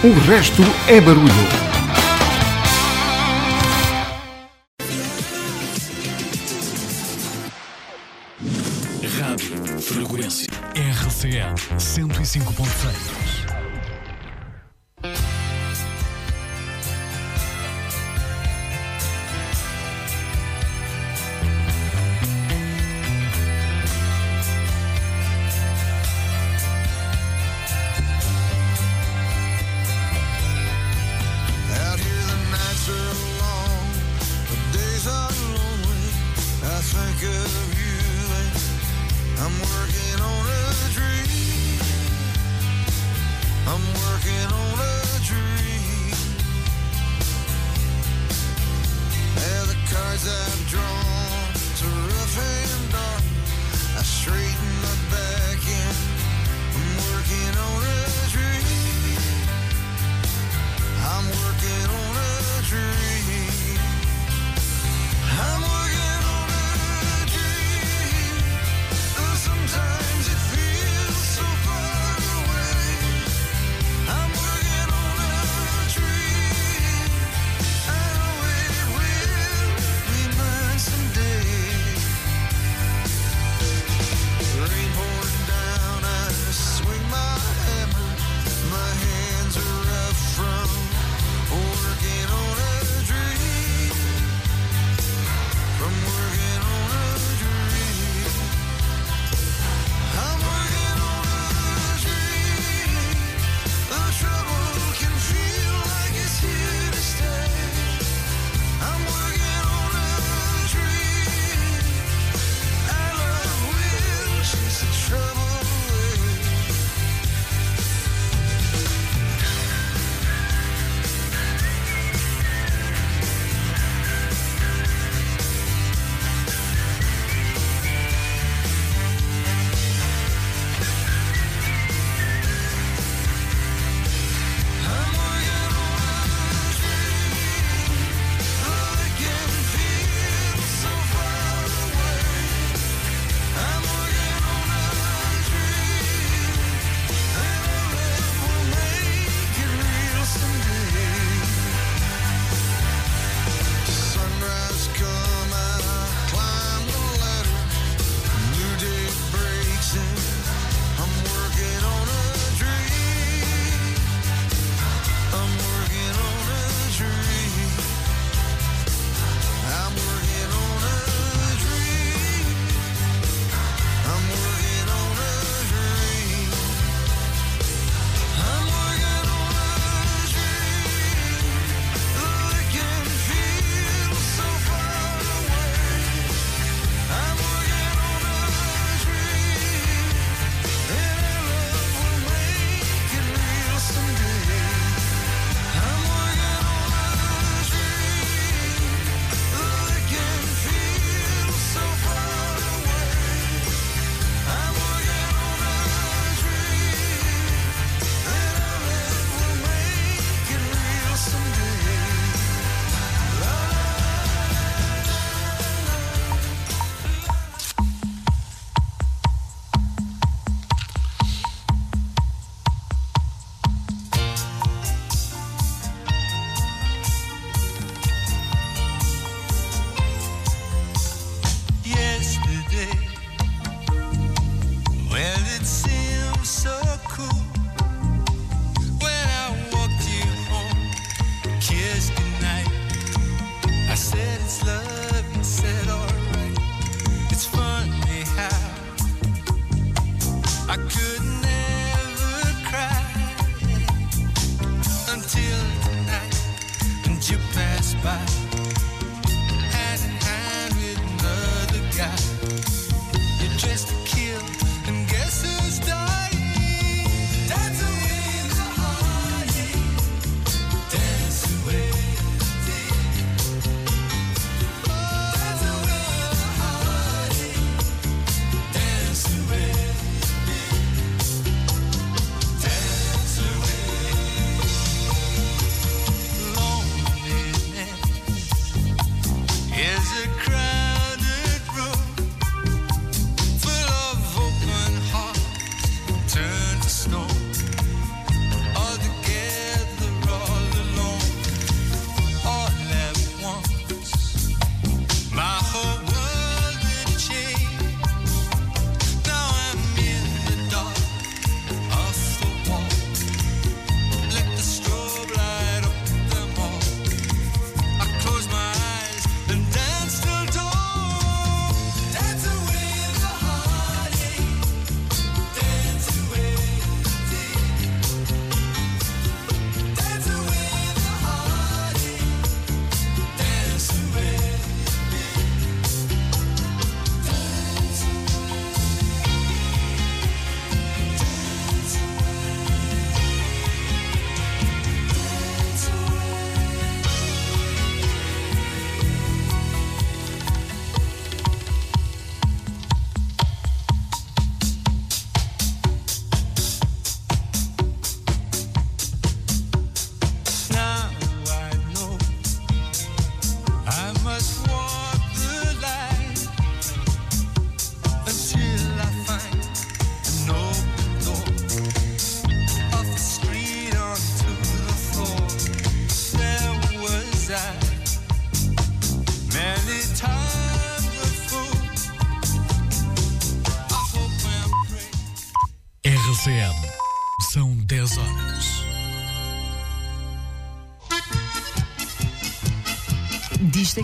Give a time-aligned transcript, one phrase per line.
[0.00, 1.26] O resto é barulho.
[9.18, 10.46] Rádio Frequência
[10.76, 13.37] RCA 105.6.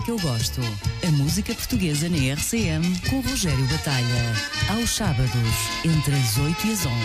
[0.05, 0.61] que eu gosto.
[1.05, 4.35] A música portuguesa na RCM com Rogério Batalha.
[4.69, 5.31] Aos sábados,
[5.83, 6.95] entre as 8 e as 11.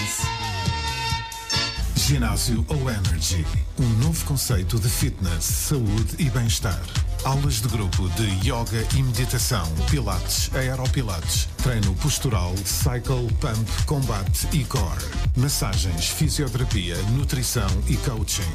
[1.96, 3.46] Ginásio O Energy.
[3.78, 6.82] Um novo conceito de fitness, saúde e bem-estar.
[7.24, 14.62] Aulas de grupo de yoga e meditação, pilates, aeropilates, treino postural, cycle, pump, combate e
[14.64, 15.04] core.
[15.36, 18.52] Massagens, fisioterapia, nutrição e coaching.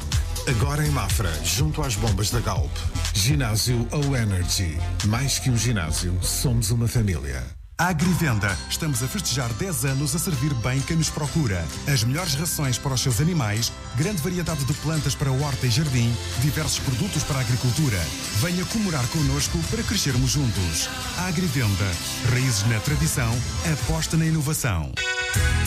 [0.48, 2.70] Agora em Mafra, junto às bombas da Galp.
[3.16, 4.78] Ginásio O Energy.
[5.06, 7.42] Mais que um ginásio, somos uma família.
[7.78, 8.54] Agrivenda.
[8.68, 11.64] Estamos a festejar 10 anos a servir bem quem nos procura.
[11.88, 16.14] As melhores rações para os seus animais, grande variedade de plantas para horta e jardim,
[16.40, 17.98] diversos produtos para a agricultura.
[18.38, 20.88] Venha comemorar connosco para crescermos juntos.
[21.26, 21.90] Agrivenda.
[22.30, 23.34] Raízes na tradição,
[23.72, 24.92] aposta na inovação.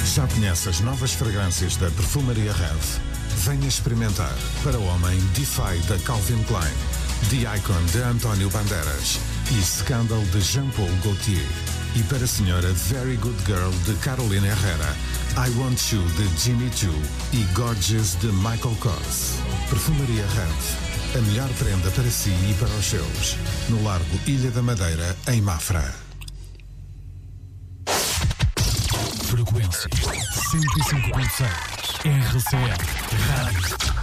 [0.05, 3.19] Já conhece as novas fragrâncias da Perfumaria Red?
[3.39, 4.33] Venha experimentar.
[4.63, 6.73] Para o homem, Defy da Calvin Klein,
[7.27, 9.19] The Icon de António Bandeiras
[9.51, 11.45] e Scandal de Jean-Paul Gaultier.
[11.95, 14.95] E para a senhora, Very Good Girl de Carolina Herrera,
[15.35, 16.93] I Want You de Jimmy Choo
[17.33, 19.35] e Gorgeous de Michael Kors.
[19.69, 21.17] Perfumaria Red.
[21.19, 23.35] A melhor prenda para si e para os seus.
[23.69, 25.93] No Largo Ilha da Madeira, em Mafra.
[29.23, 31.79] Frequência 105.6.
[32.05, 32.77] RCM.
[33.27, 33.98] Rádio.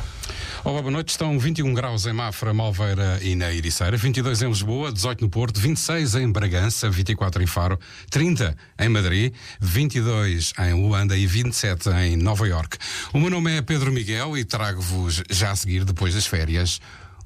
[0.67, 1.11] Olá, boa noite.
[1.11, 5.61] Estão 21 graus em Mafra, Malveira e na Ericeira, 22 em Lisboa, 18 no Porto,
[5.61, 7.79] 26 em Bragança, 24 em Faro,
[8.11, 12.79] 30 em Madrid, 22 em Luanda e 27 em Nova York.
[13.13, 16.81] O meu nome é Pedro Miguel e trago-vos já a seguir, depois das férias,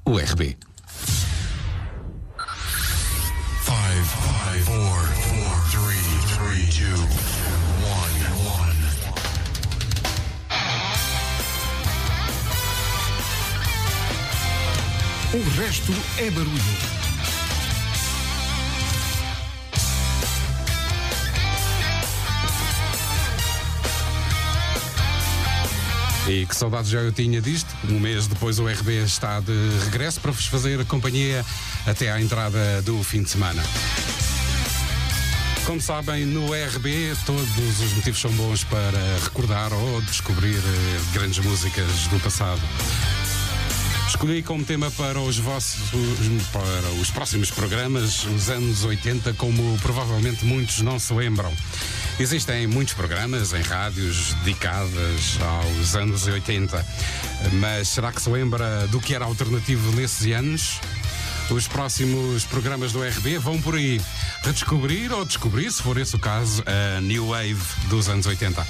[0.05, 0.55] o RB.
[2.37, 2.47] 5,
[3.65, 5.30] 5, 4, 4,
[15.33, 16.51] O resto é barulho.
[26.27, 27.73] E que saudades já eu tinha disto.
[27.89, 29.53] Um mês depois o RB está de
[29.85, 31.45] regresso para vos fazer companhia
[31.87, 33.63] até à entrada do fim de semana.
[35.65, 41.39] Como sabem, no RB todos os motivos são bons para recordar ou descobrir eh, grandes
[41.39, 42.61] músicas do passado.
[44.11, 45.89] Escolhi como tema para os vossos
[46.51, 51.51] para os próximos programas os anos 80, como provavelmente muitos não se lembram.
[52.19, 56.85] Existem muitos programas em rádios dedicadas aos anos 80,
[57.53, 60.81] mas será que se lembra do que era alternativo nesses anos?
[61.51, 63.99] Os próximos programas do RB vão por aí
[64.41, 68.65] redescobrir ou descobrir, se for esse o caso, a New Wave dos anos 80.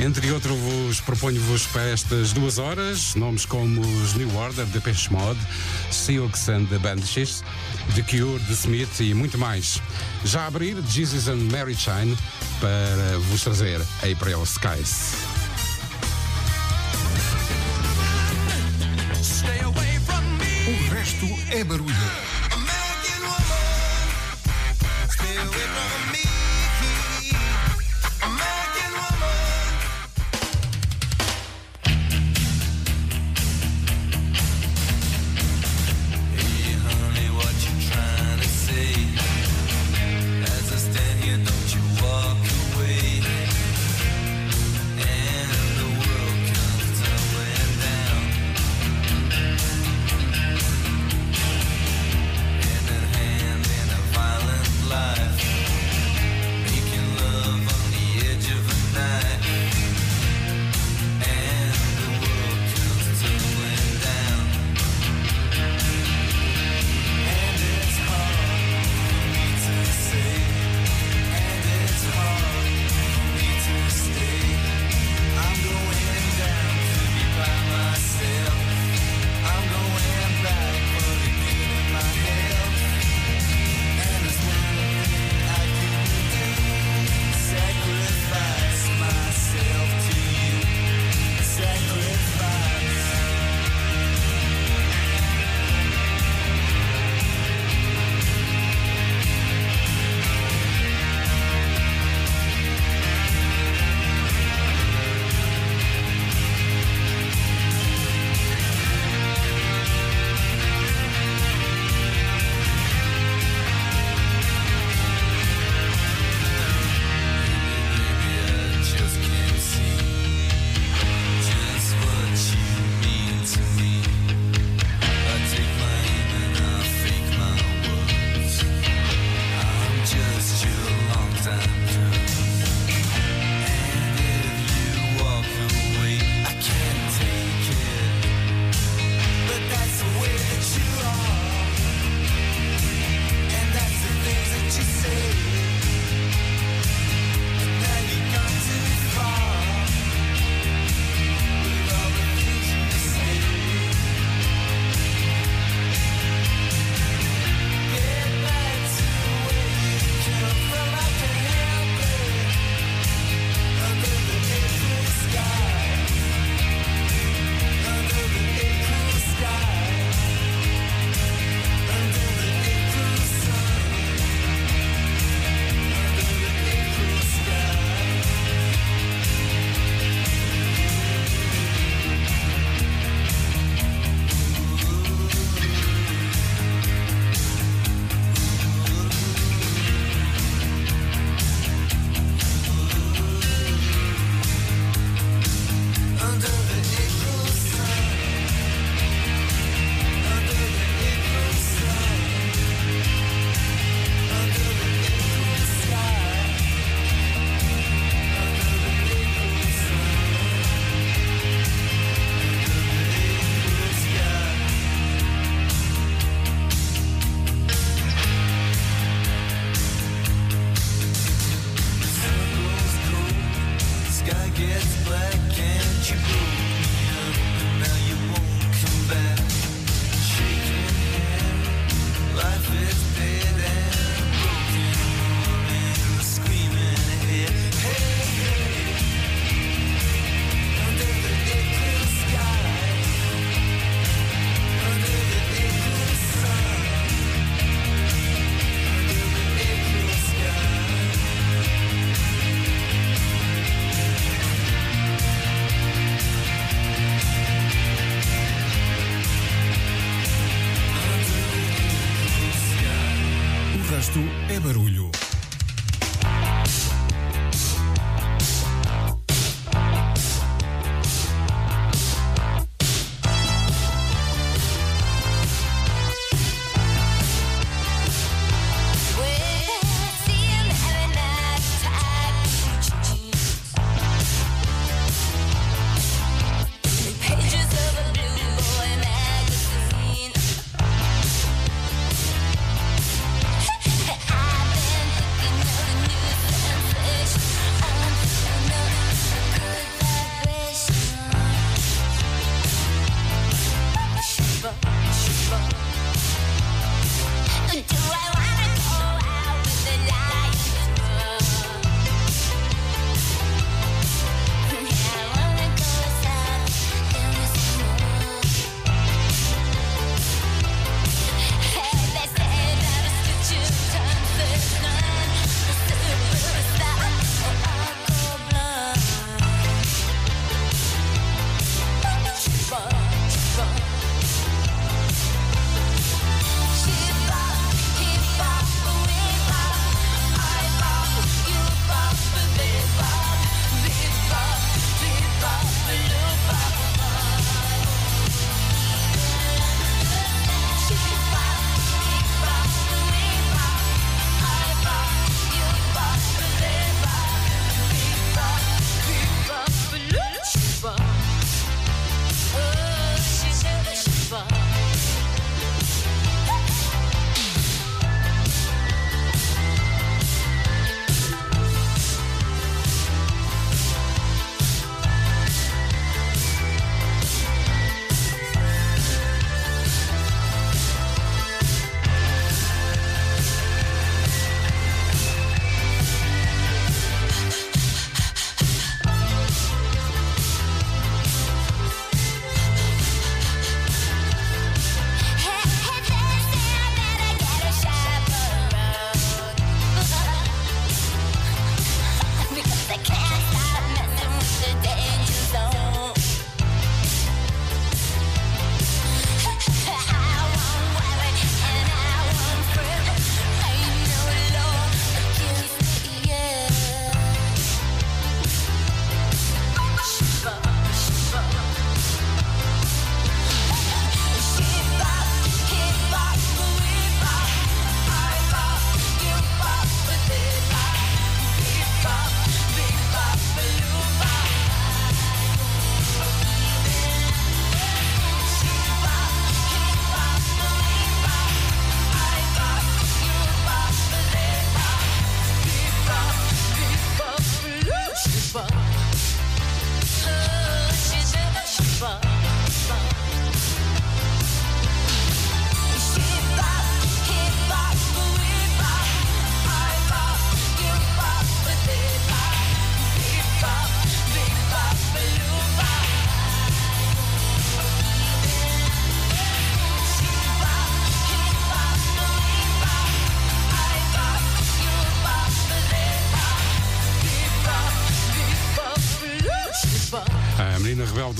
[0.00, 5.38] Entre outros, vos proponho-vos para estas duas horas nomes como os New Order, Depeche Mode,
[5.92, 7.44] Silks and the Banshees,
[7.94, 9.80] The Cure, The Smith e muito mais.
[10.24, 12.18] Já abrir, Jesus and Mary Shine
[12.60, 15.33] para vos trazer April Skies.
[21.22, 22.33] O resto é barulho.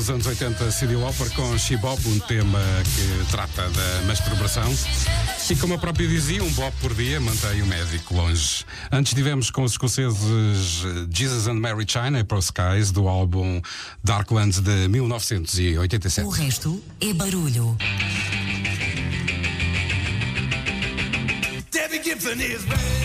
[0.04, 2.60] dos anos 80, Cyndi Lauper com Shibop, um tema
[2.94, 4.70] que trata da masturbação.
[5.48, 8.66] E como a própria dizia, um bob por dia mantém o médico longe.
[8.92, 13.62] Antes tivemos com os escoceses Jesus and Mary China Pro Skies do álbum
[14.02, 16.26] Darklands de 1987.
[16.26, 17.74] O resto é barulho.
[21.72, 23.03] Debbie Gibson is bad.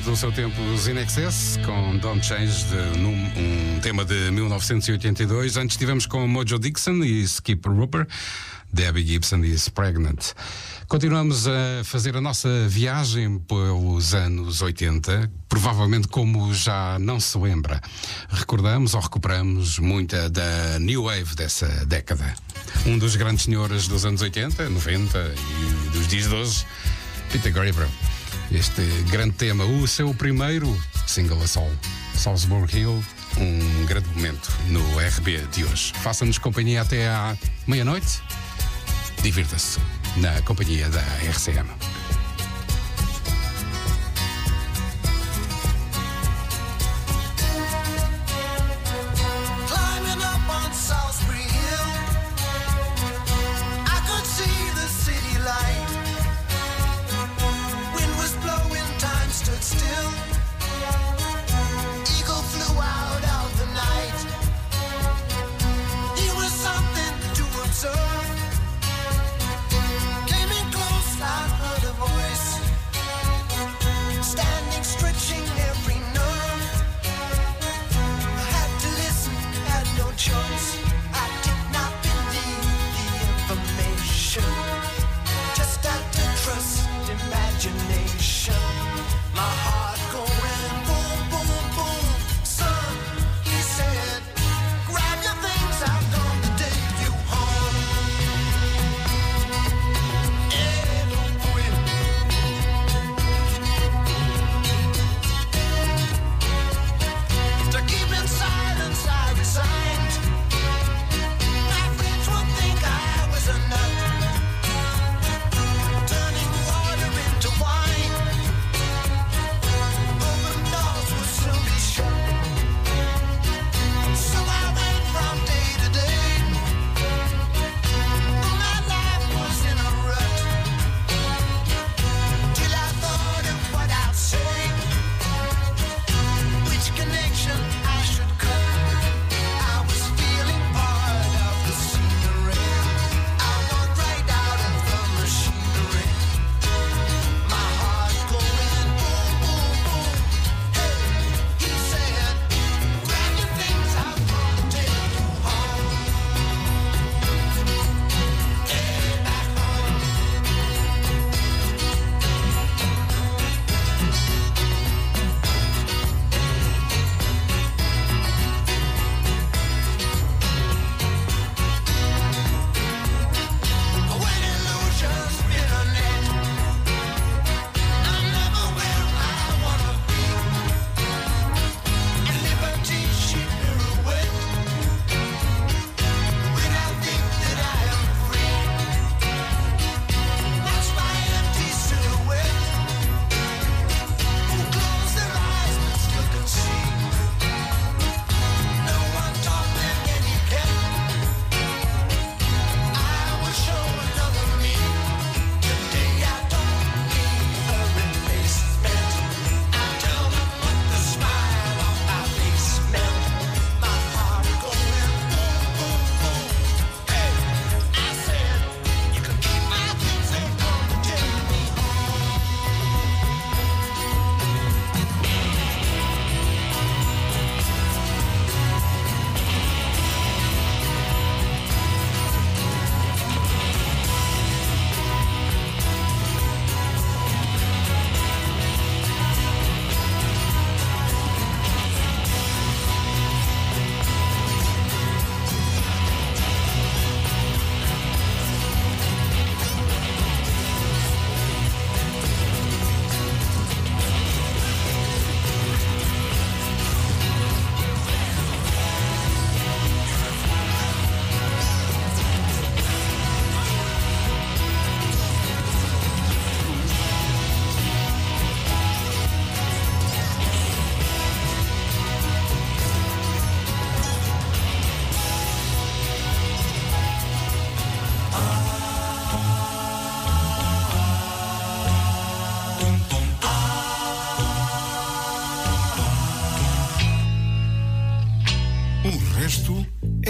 [0.00, 5.56] Do seu tempo os In Excess, com Don't Change, de, num, um tema de 1982.
[5.56, 8.08] Antes tivemos com Mojo Dixon e Skip Rupert,
[8.72, 10.32] Debbie Gibson e Pregnant.
[10.88, 17.80] Continuamos a fazer a nossa viagem pelos anos 80, provavelmente como já não se lembra.
[18.30, 22.34] Recordamos ou recuperamos muita da New Wave dessa década.
[22.86, 26.66] Um dos grandes senhores dos anos 80, 90 e dos dias de hoje,
[27.30, 28.11] Peter Gabriel
[28.54, 29.64] este grande tema.
[29.64, 30.68] O seu primeiro
[31.06, 31.70] single a sol,
[32.14, 33.02] Salzburg Hill,
[33.38, 35.92] um grande momento no RB de hoje.
[36.02, 37.36] Faça-nos companhia até à
[37.66, 38.22] meia-noite.
[39.22, 39.78] Divirta-se
[40.16, 42.01] na companhia da RCM.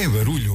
[0.03, 0.52] é barulho.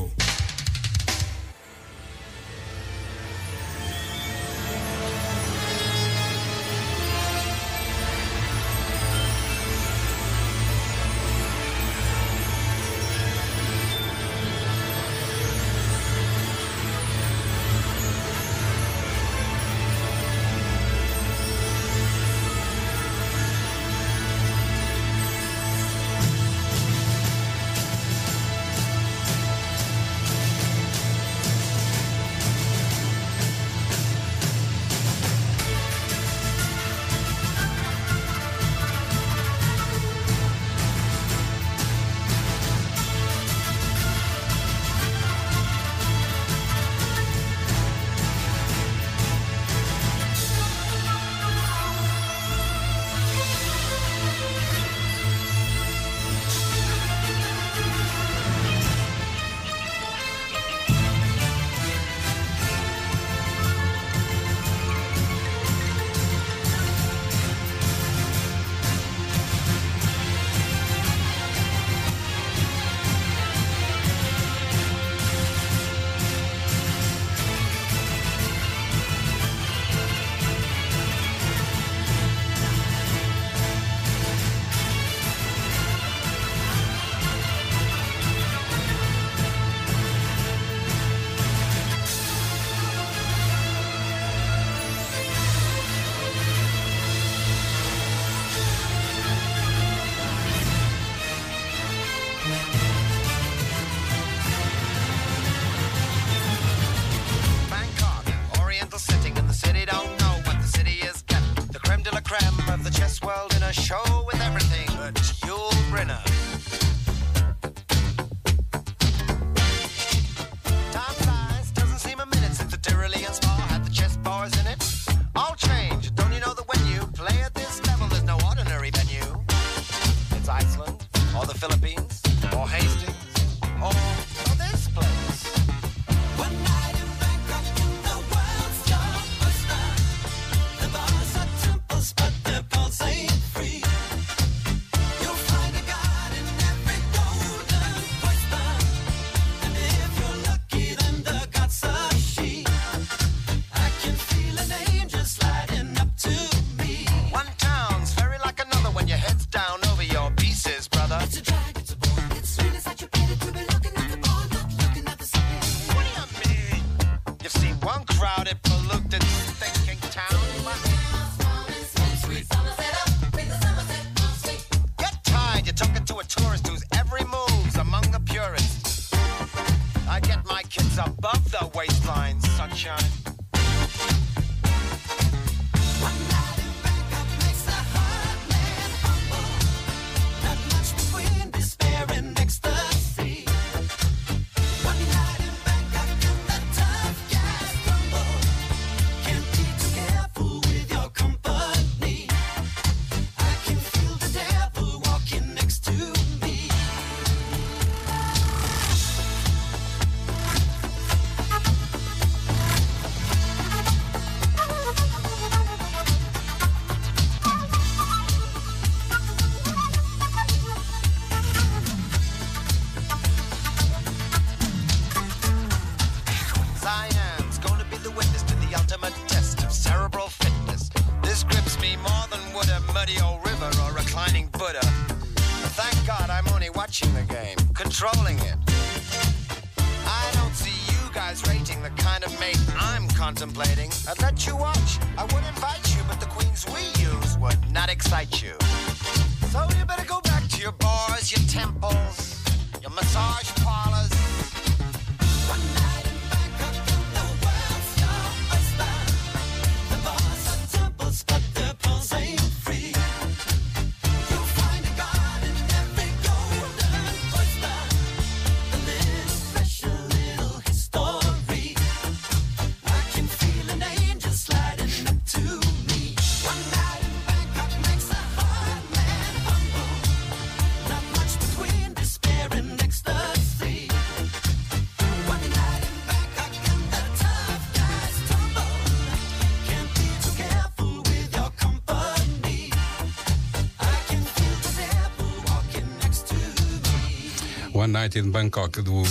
[297.98, 299.04] Night in Bangkok do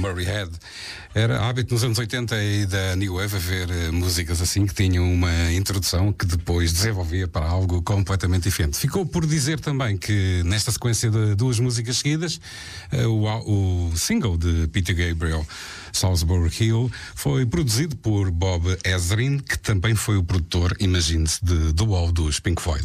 [0.00, 0.50] Murray Head.
[1.14, 5.10] Era hábito nos anos 80 e da New Wave ver eh, músicas assim que tinham
[5.10, 8.76] uma introdução que depois desenvolvia para algo completamente diferente.
[8.76, 12.38] Ficou por dizer também que nesta sequência de duas músicas seguidas,
[12.92, 15.46] eh, o, o single de Peter Gabriel,
[15.90, 22.12] Salisbury Hill, foi produzido por Bob Ezrin, que também foi o produtor, imagine-se, do Wall
[22.12, 22.84] dos Pink Floyd.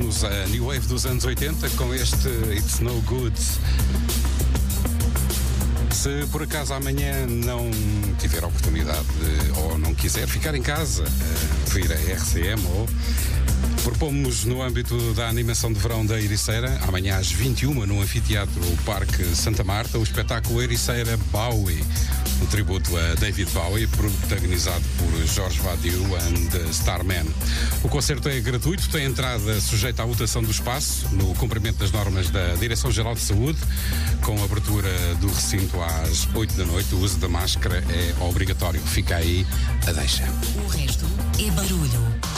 [0.00, 3.34] a New Wave dos anos 80 com este It's No Good.
[5.92, 7.70] Se por acaso amanhã não
[8.18, 12.88] tiver a oportunidade de, ou não quiser ficar em casa, eh, vir a RCM ou
[13.82, 19.24] Propomos no âmbito da animação de verão da Ericeira, amanhã às 21 no Anfiteatro Parque
[19.34, 21.82] Santa Marta, o espetáculo Ericeira Bowie,
[22.50, 27.24] tributo a David Bowie, protagonizado por Jorge Vadiu and Starman.
[27.82, 32.28] O concerto é gratuito, tem entrada sujeita à votação do espaço, no cumprimento das normas
[32.28, 33.58] da Direção-Geral de Saúde,
[34.22, 34.90] com abertura
[35.20, 36.94] do recinto às 8 da noite.
[36.94, 38.80] O uso da máscara é obrigatório.
[38.80, 39.46] Fica aí
[39.86, 40.24] a deixa.
[40.64, 41.06] O resto
[41.38, 42.29] é barulho.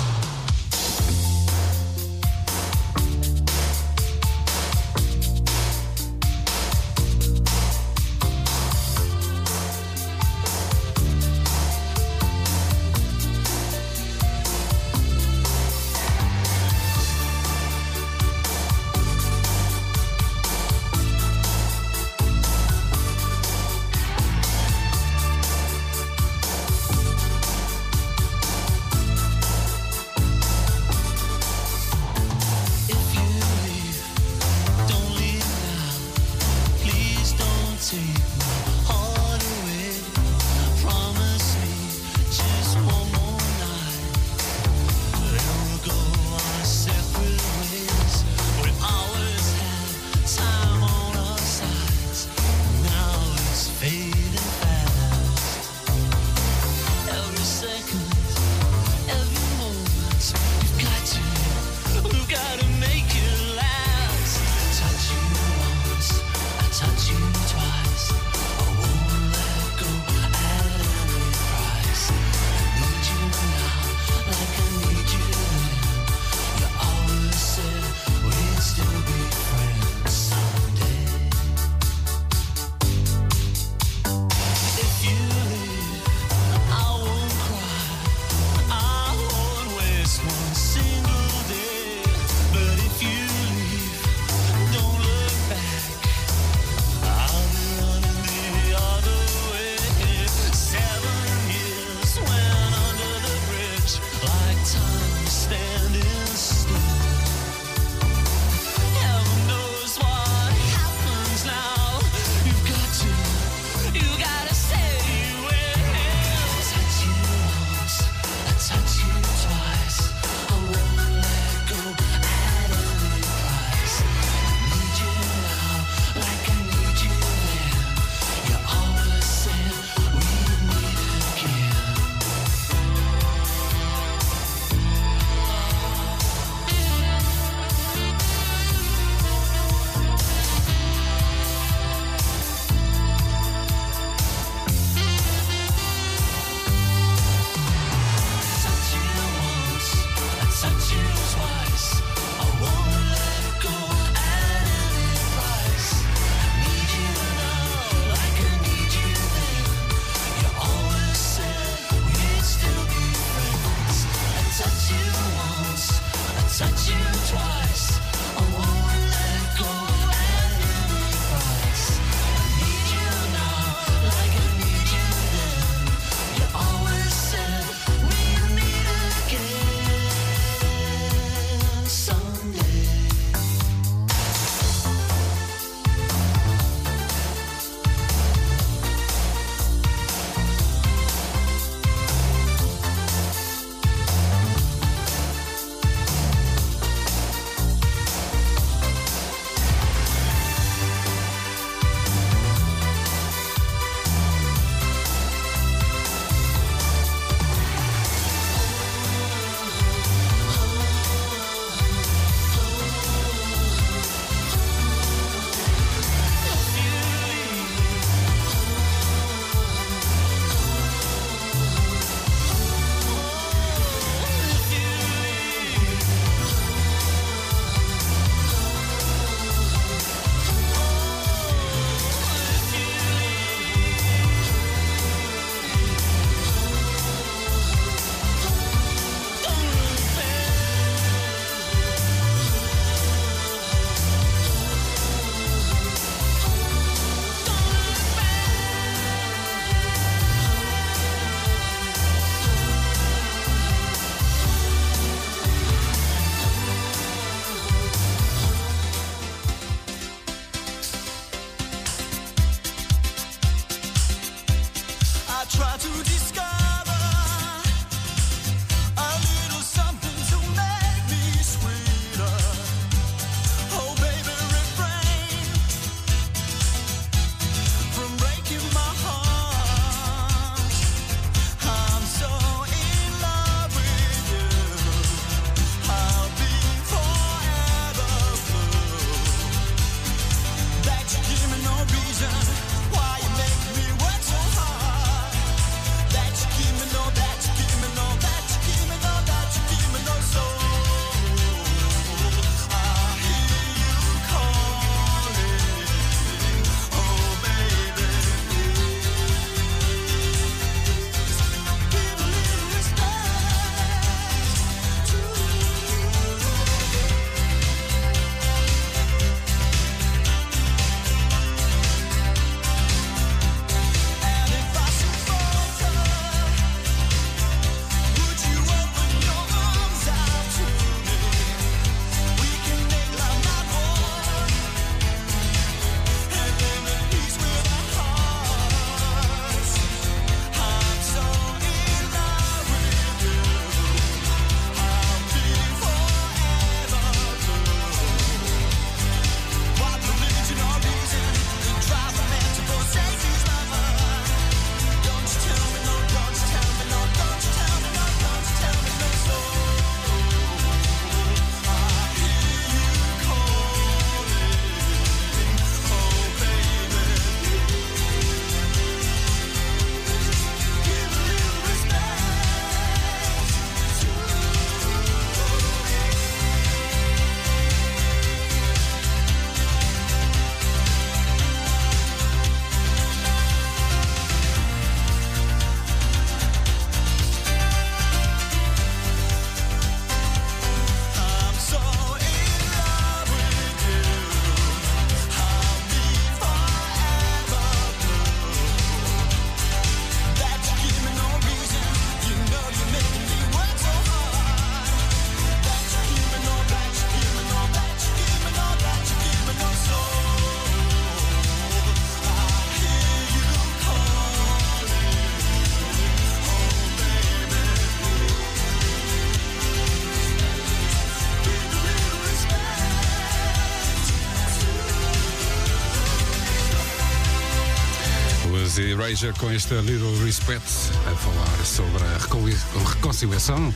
[429.38, 430.66] Com este Little Respect
[431.06, 433.72] a falar sobre a reco- reconciliação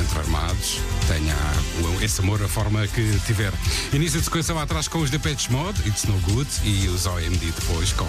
[0.00, 0.78] entre armados.
[1.06, 1.36] Tenha
[2.02, 3.52] esse amor a forma que tiver.
[3.92, 7.52] Início de sequência lá atrás com os Depeche Mode, It's No Good, e os OMD
[7.52, 8.08] depois com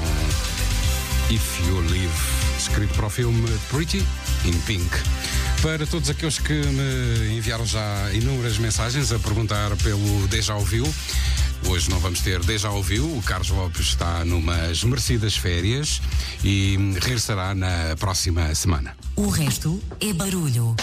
[1.29, 2.09] If You Live,
[2.57, 4.01] escrito para o filme Pretty
[4.45, 4.89] in Pink.
[5.61, 10.87] Para todos aqueles que me enviaram já inúmeras mensagens a perguntar pelo Deja Ouviu,
[11.65, 16.01] hoje não vamos ter Deja Ouviu, o Carlos Lopes está numas merecidas férias
[16.43, 18.95] e regressará na próxima semana.
[19.15, 20.75] O resto é barulho.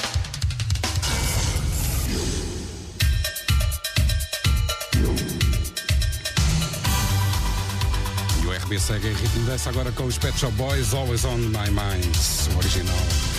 [8.42, 11.38] E o RB segue em ritmo dessa agora com os Pet Shop Boys, Always On
[11.38, 12.14] My Mind,
[12.54, 13.33] o original.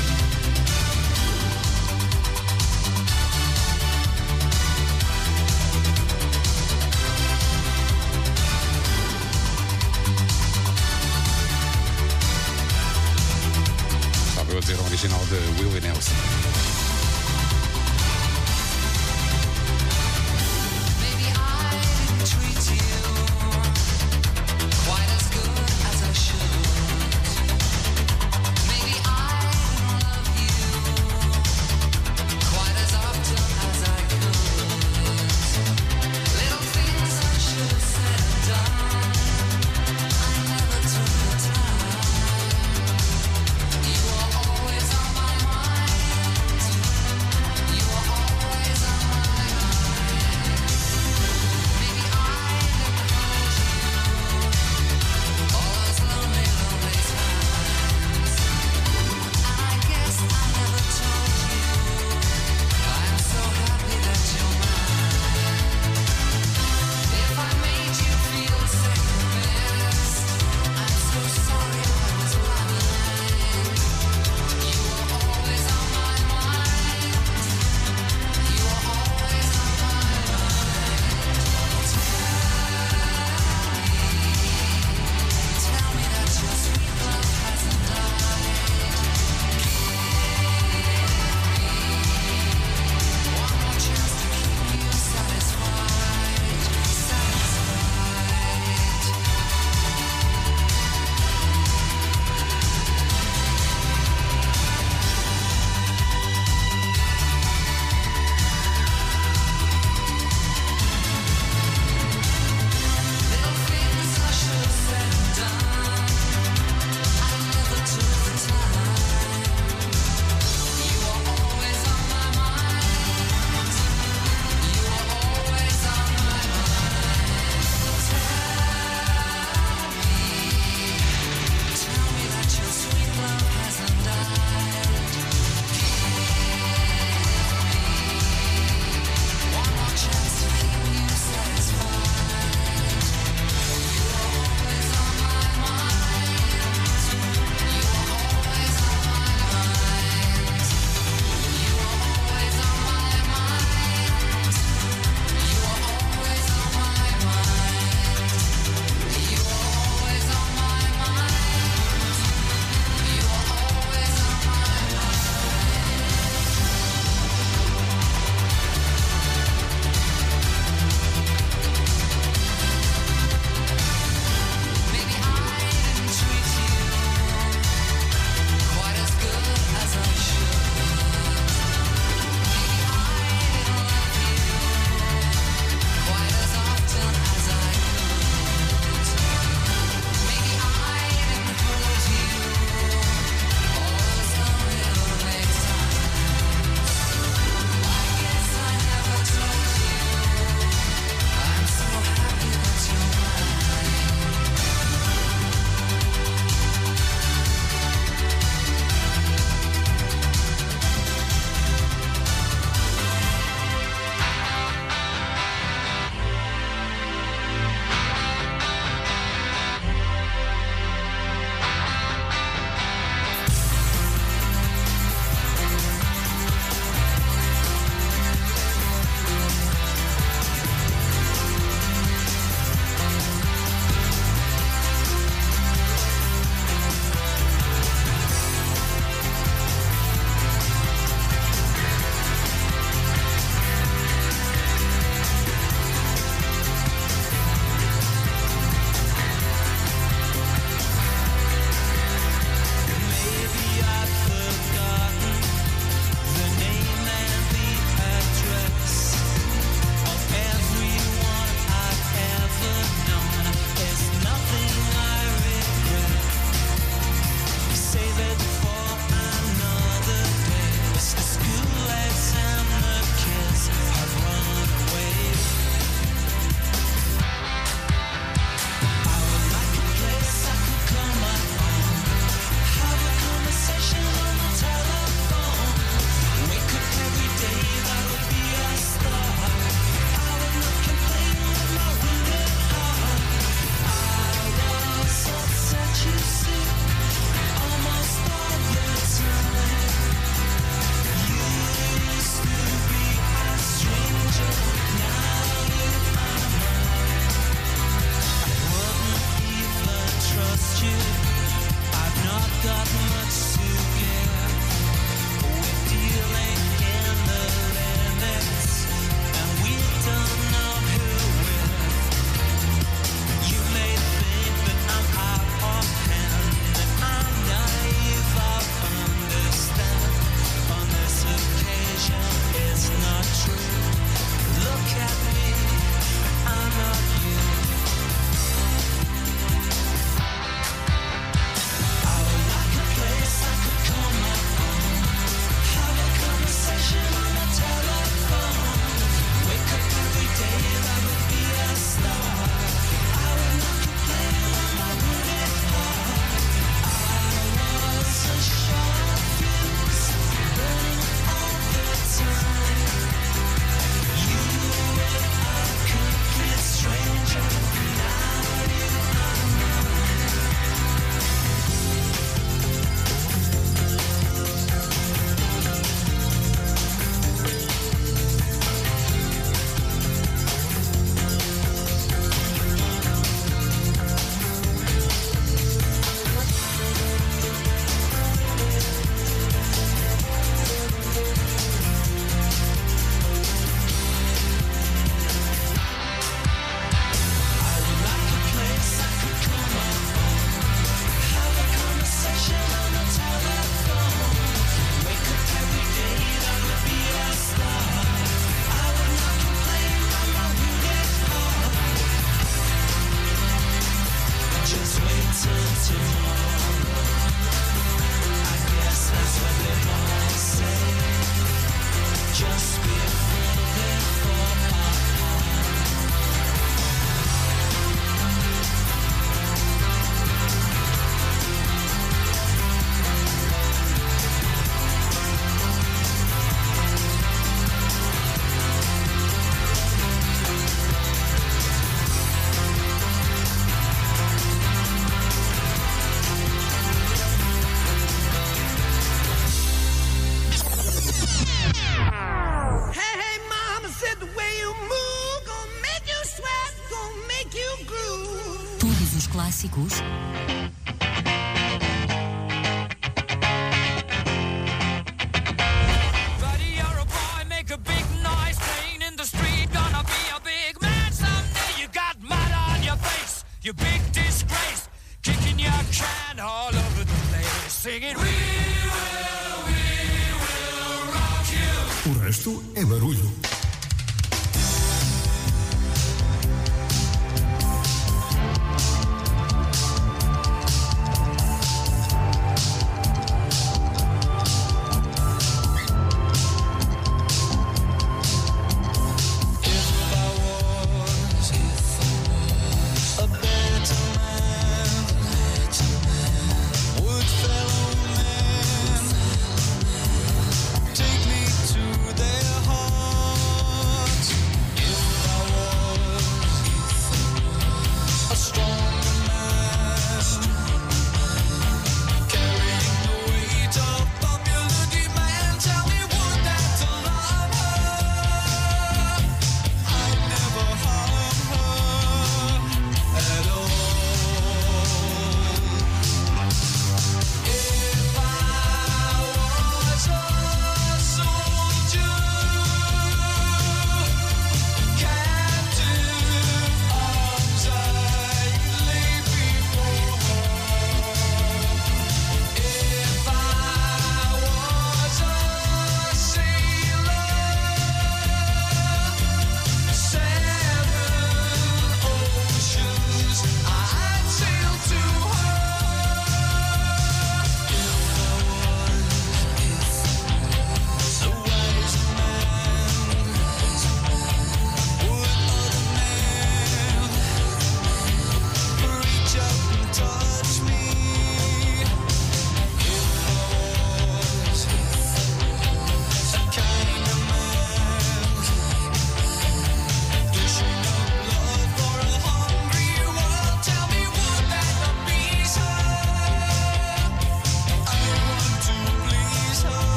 [482.45, 482.51] You.
[482.51, 483.44] O resto é barulho.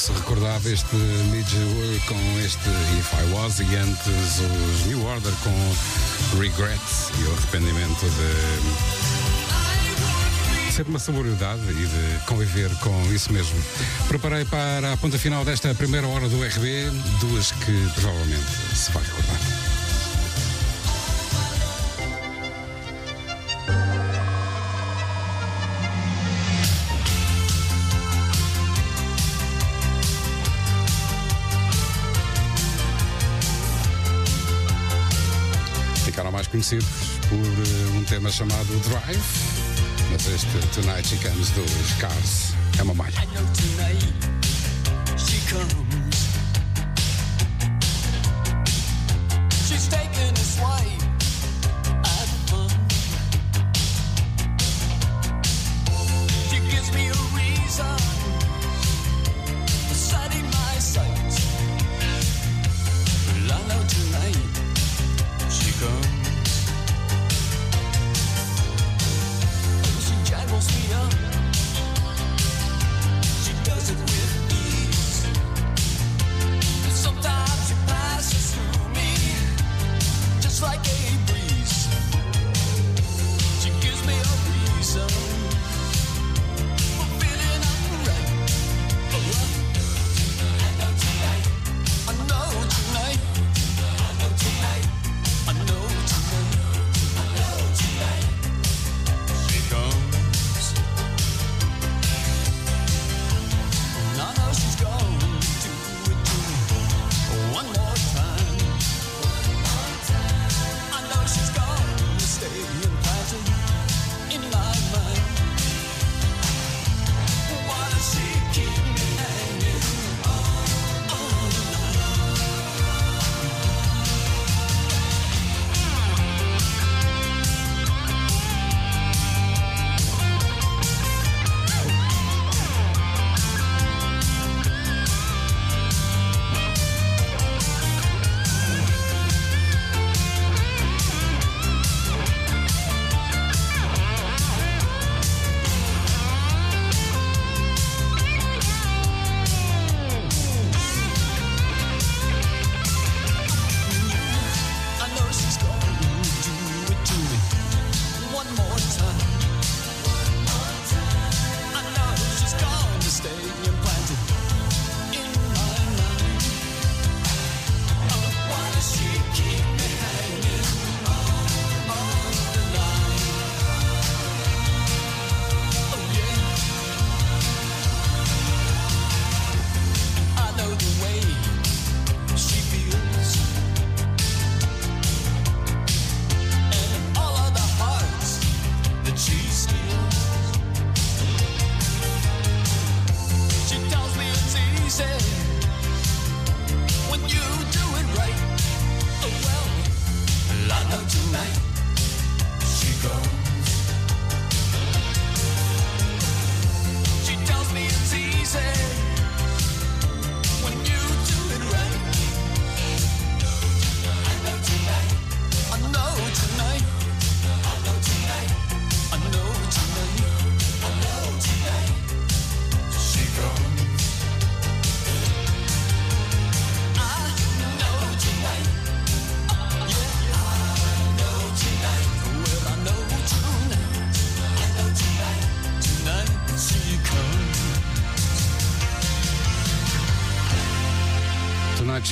[0.00, 5.34] Se recordava este Midge Work com este If I Was e antes os New Order
[5.42, 5.52] com
[6.40, 6.80] Regret
[7.18, 8.32] e o arrependimento de
[10.72, 13.62] ser uma sobriedade e de conviver com isso mesmo.
[14.08, 16.90] Preparei para a ponta final desta primeira hora do RB
[17.20, 19.39] duas que provavelmente se vai recordar.
[36.70, 36.86] Conhecidos
[37.28, 39.20] por eh, um tema chamado Drive,
[40.10, 43.18] mas este Tonight She Comes dos Cars é uma malha.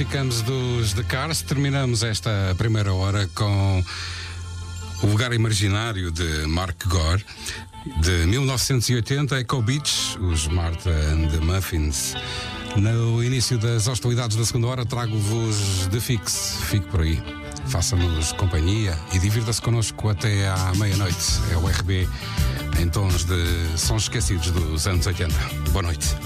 [0.05, 1.43] Comes dos The Cars.
[1.43, 3.83] Terminamos esta primeira hora com
[5.03, 7.25] o lugar imaginário de Mark Gore.
[8.01, 12.15] De 1980, Echo Beach, os Martha and the Muffins.
[12.77, 16.59] No início das hostilidades da segunda hora, trago-vos The Fix.
[16.69, 17.21] Fique por aí.
[17.67, 21.41] Faça-nos companhia e divirta-se connosco até à meia-noite.
[21.53, 22.09] É o RB
[22.81, 25.35] em tons de sons esquecidos dos anos 80.
[25.73, 26.18] Boa noite.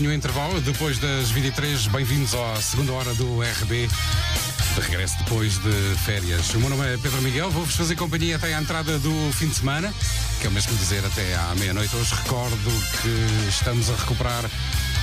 [0.00, 3.86] Curtinho intervalo, depois das 23, bem-vindos à segunda hora do RB.
[4.74, 5.72] De regresso depois de
[6.06, 6.54] férias.
[6.54, 9.56] O meu nome é Pedro Miguel, vou-vos fazer companhia até à entrada do fim de
[9.56, 9.92] semana,
[10.40, 11.94] que é o mesmo dizer até à meia-noite.
[11.94, 12.70] Hoje recordo
[13.02, 14.44] que estamos a recuperar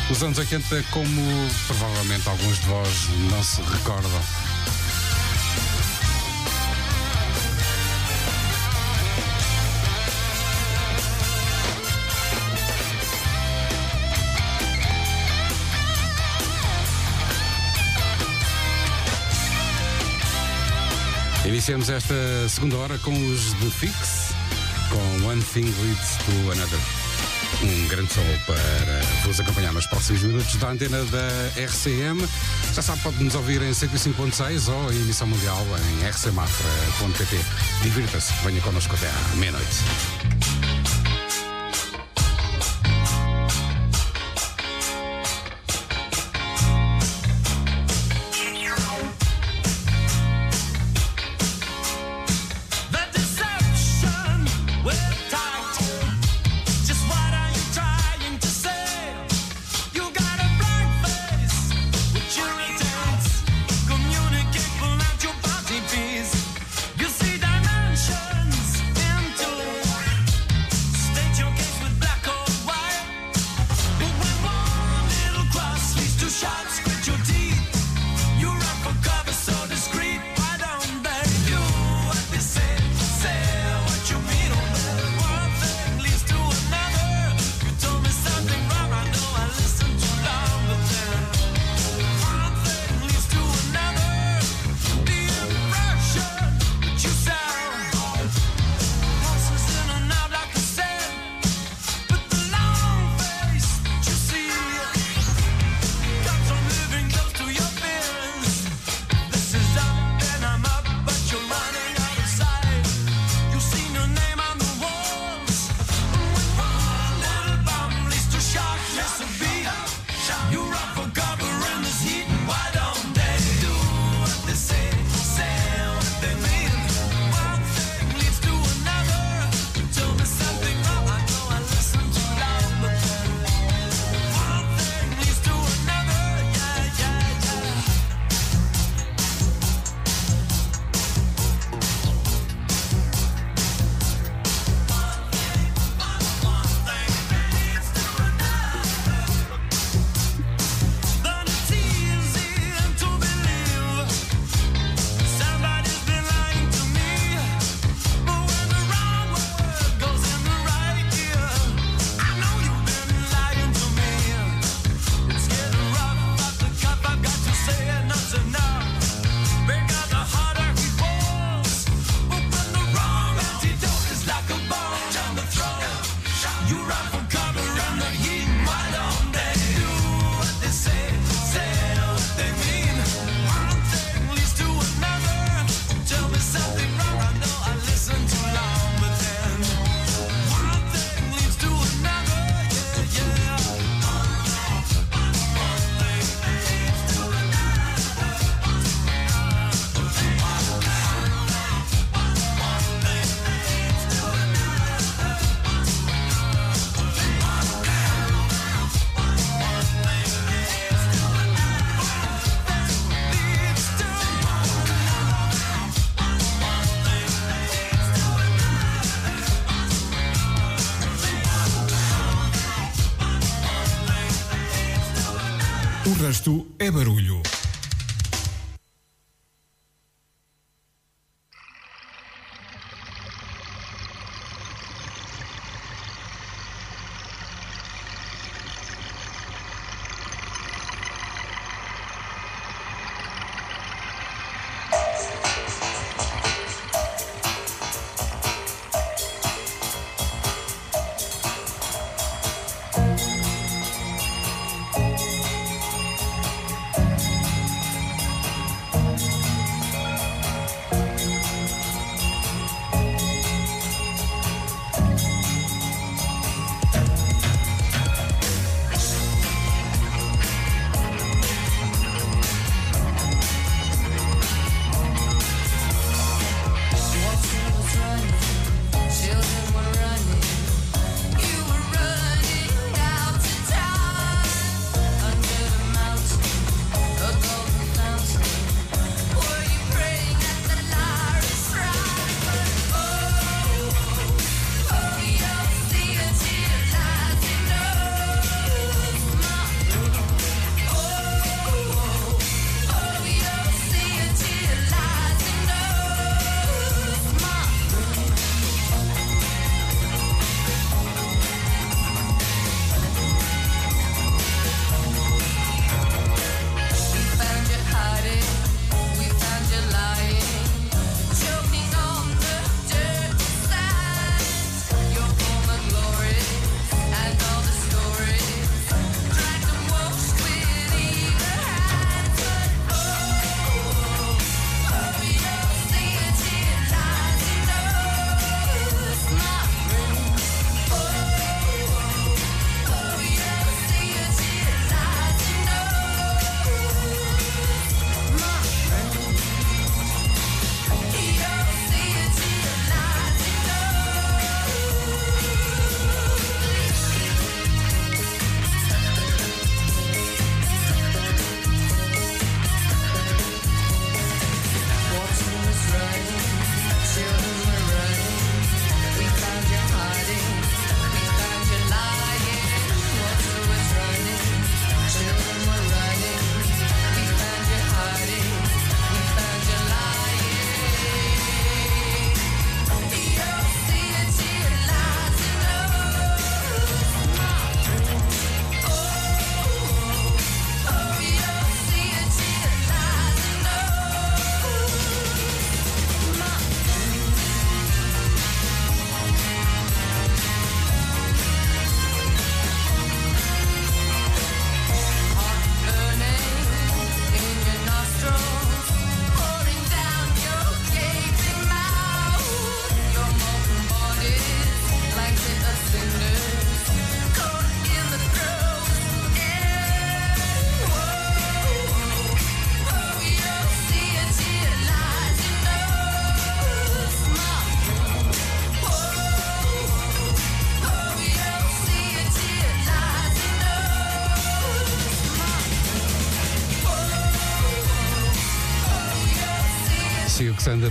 [0.10, 1.22] os anos 80 como
[1.68, 4.47] provavelmente alguns de vós não se recordam.
[21.68, 24.30] Iniciamos esta segunda hora com os The Fix,
[24.90, 26.80] com One Thing Leads to Another.
[27.62, 31.28] Um grande som para vos acompanhar nos próximos minutos da antena da
[31.62, 32.26] RCM.
[32.74, 37.38] Já sabe, pode nos ouvir em 105.6 ou em emissão mundial em rcmafra.pt.
[37.82, 40.77] Divirta-se, venha connosco até à meia-noite.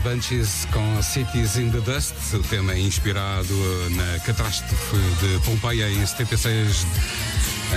[0.07, 2.15] Bunches com Cities in the Dust.
[2.33, 3.53] O tema é inspirado
[3.91, 6.87] na catástrofe de Pompeia em 76,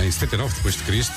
[0.00, 1.14] em 79 depois de Cristo.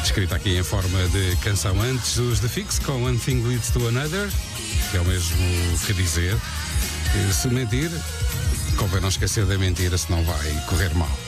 [0.00, 3.86] Descrita aqui em forma de canção antes os The Fix com One Thing Leads to
[3.86, 4.28] Another,
[4.90, 6.36] que é o mesmo que dizer.
[7.32, 7.92] Se mentir,
[8.76, 11.21] convém não esquecer da mentira, senão vai correr mal.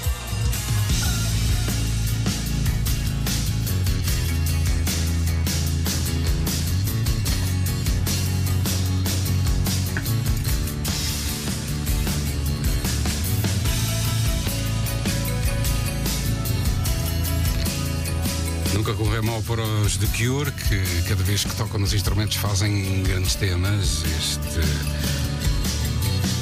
[20.25, 24.03] Cure, que cada vez que tocam nos instrumentos fazem grandes temas.
[24.19, 24.61] Este.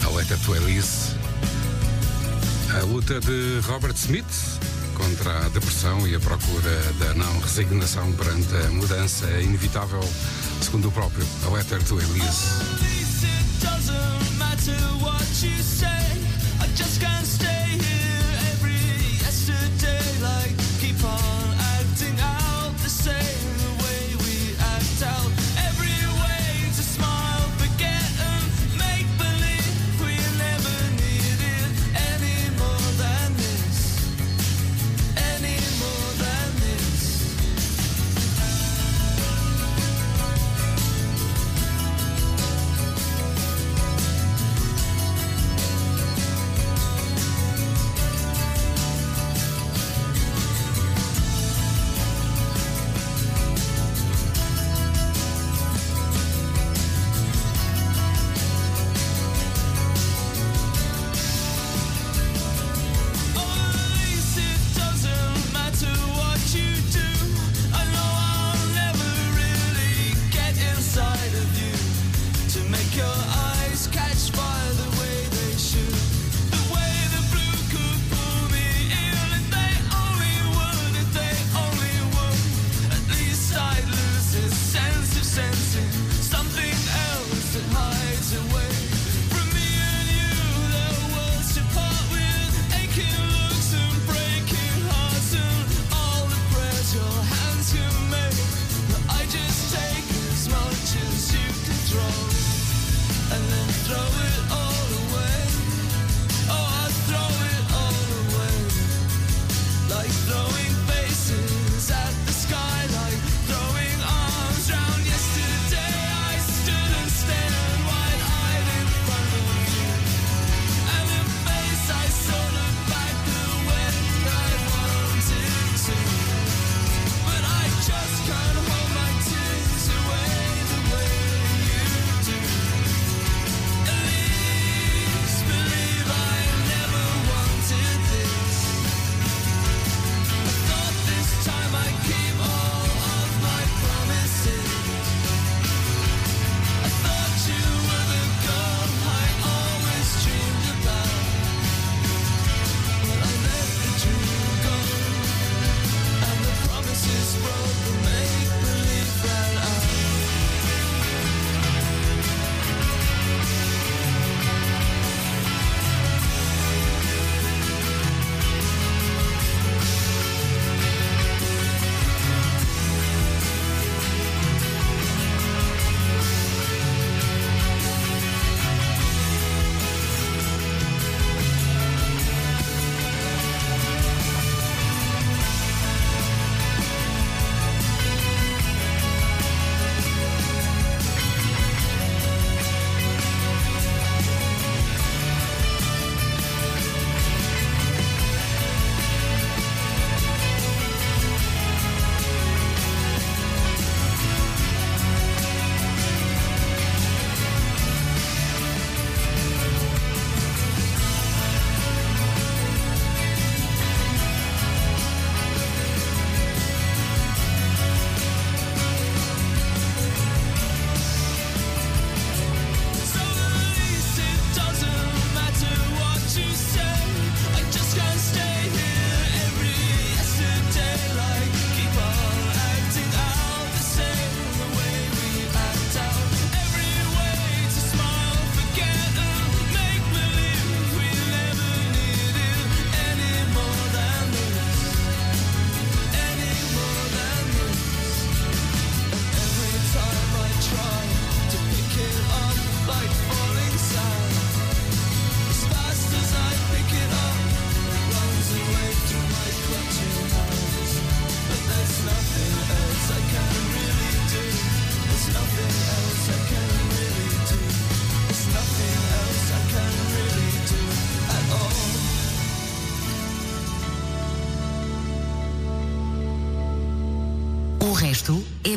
[0.06, 1.16] A letra to Elise.
[2.80, 4.60] A luta de Robert Smith
[4.94, 10.08] contra a depressão e a procura da não resignação perante a mudança inevitável,
[10.60, 11.26] segundo o próprio.
[11.44, 12.81] A letter to Elise.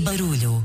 [0.06, 0.65] Barulho.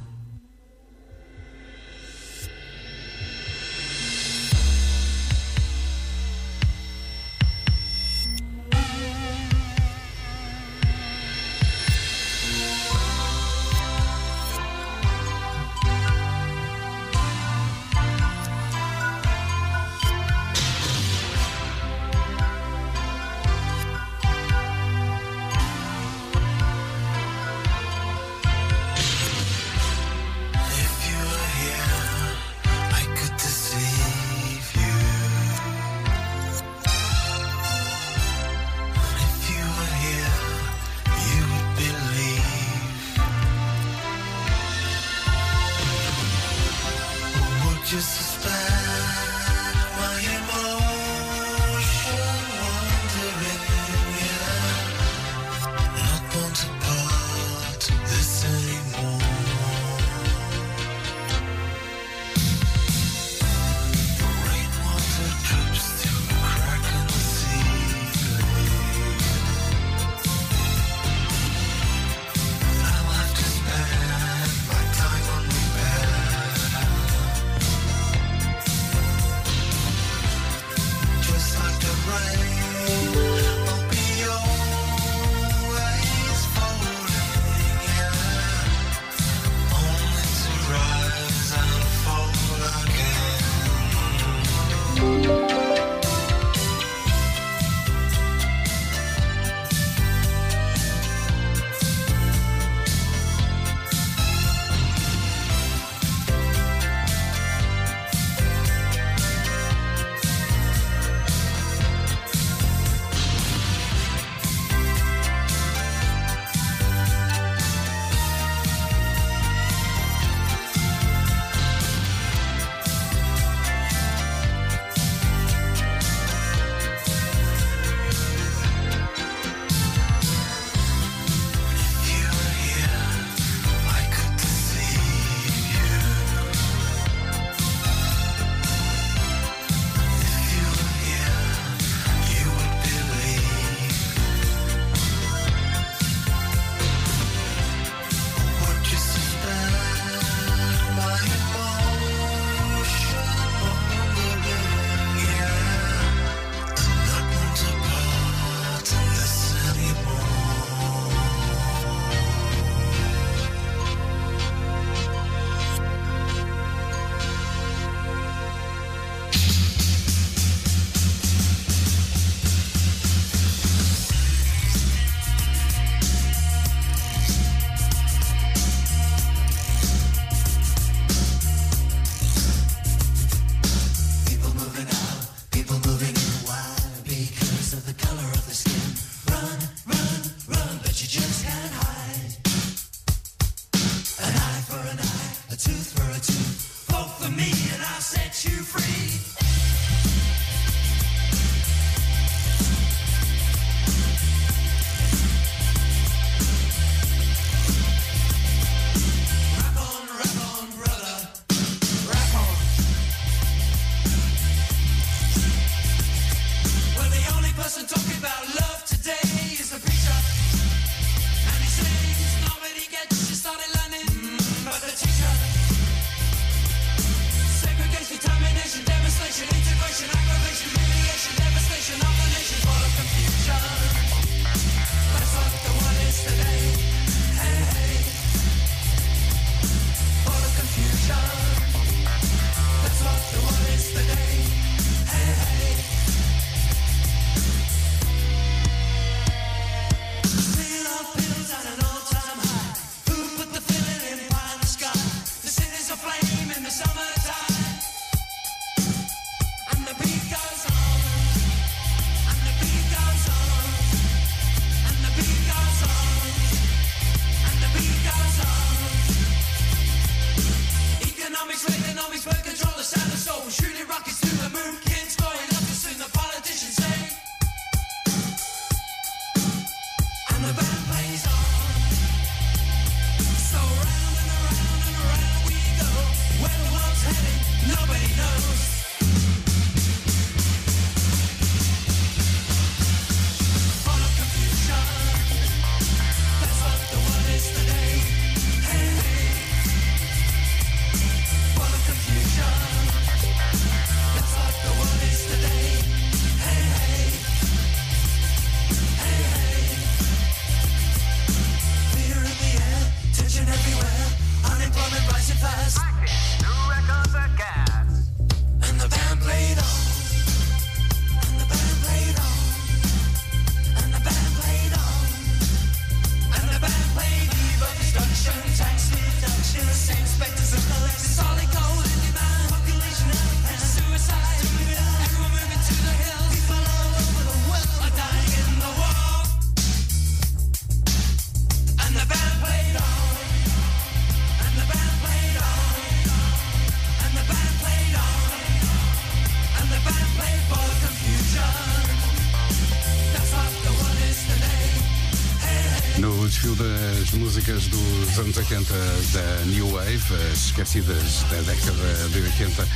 [360.61, 362.69] Esquecidas da década de 80,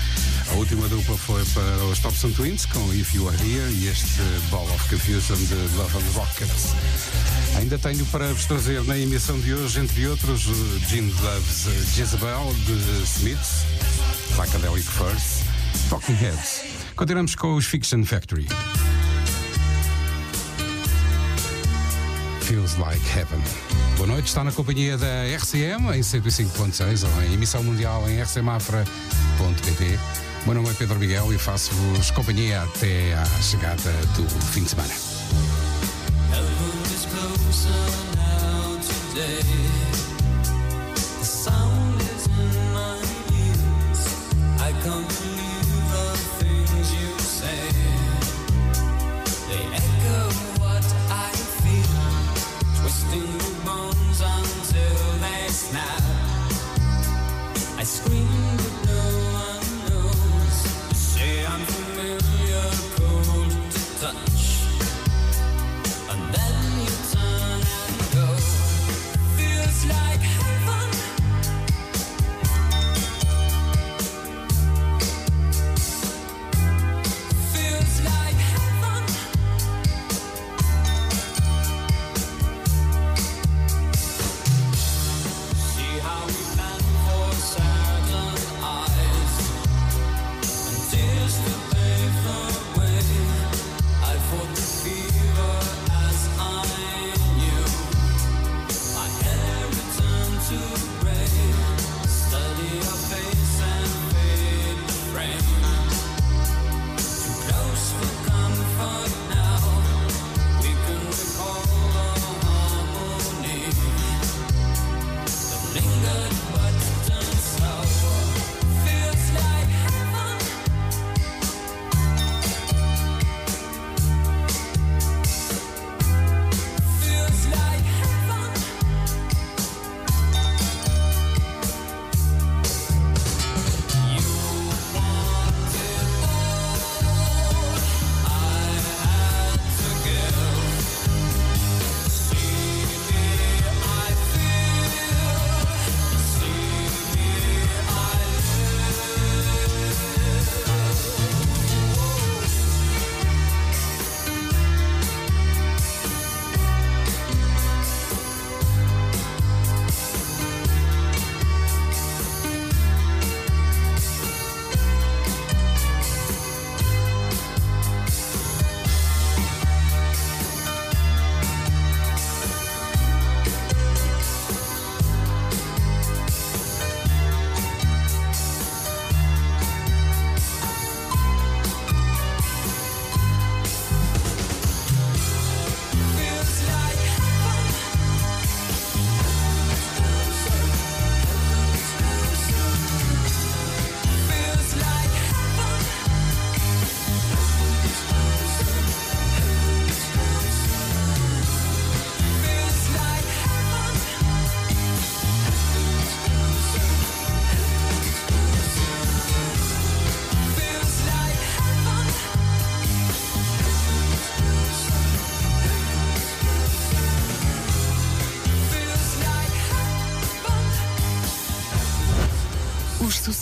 [0.48, 4.22] a última dupla foi para os Thompson Twins com If You Are Here e este
[4.50, 6.74] Ball of Confusion de Love and Rockets.
[7.56, 10.44] Ainda tenho para vos trazer na emissão de hoje, entre outros,
[10.88, 13.66] Gene Loves Jezebel de Smiths,
[14.30, 15.44] Psychedelic First,
[15.90, 16.62] Talking Heads.
[16.96, 18.46] Continuamos com os Fiction Factory.
[22.40, 23.83] Feels Like Heaven.
[23.96, 29.98] Boa noite, está na companhia da RCM em 105.6 ou em emissão mundial em rcmafra.pt.
[30.44, 35.03] Meu nome é Pedro Miguel e faço-vos companhia até à chegada do fim de semana.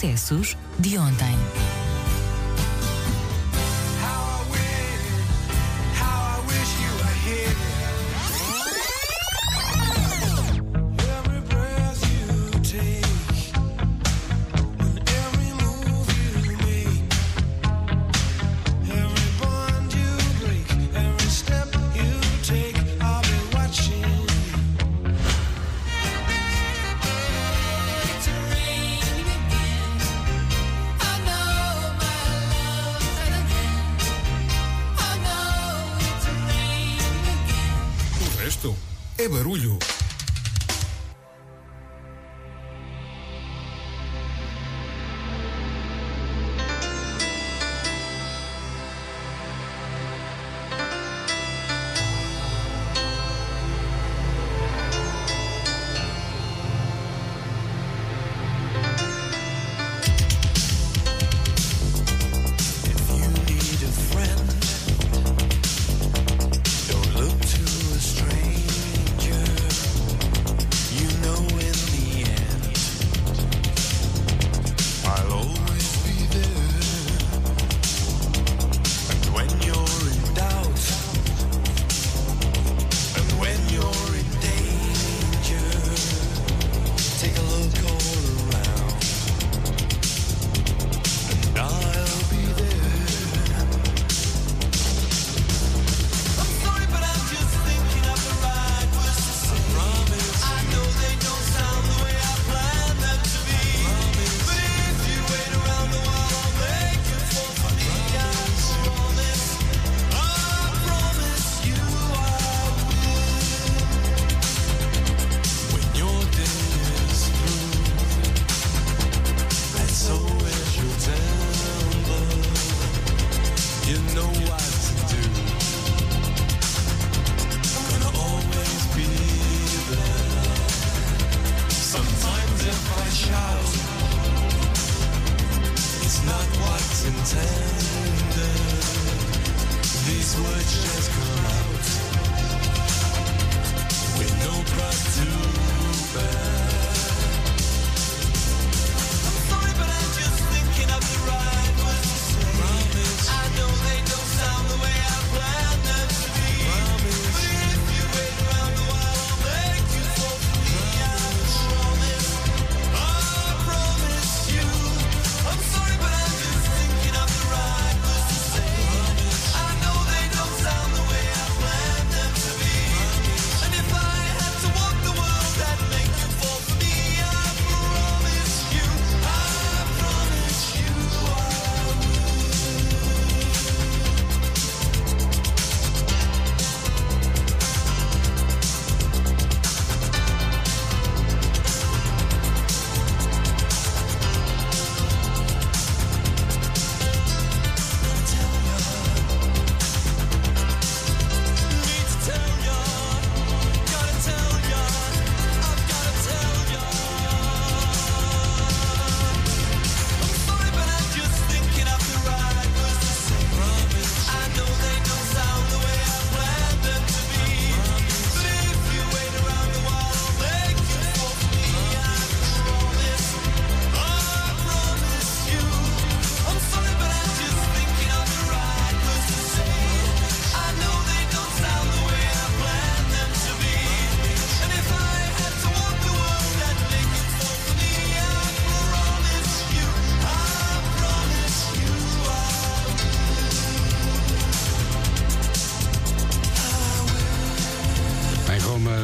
[0.02, 1.61] Sucessos de ontem.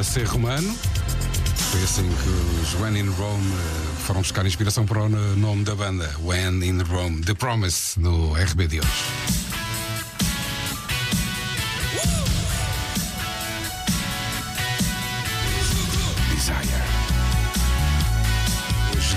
[0.09, 0.74] ser romano.
[1.70, 5.74] Foi assim que os When in Rome eh, foram buscar inspiração para o nome da
[5.74, 8.89] banda, When in Rome, The Promise, no RB de hoje.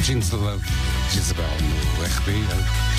[0.03, 0.65] Jeans the Love
[1.11, 2.31] de Isabel no RB.
[2.31, 2.90] Eh,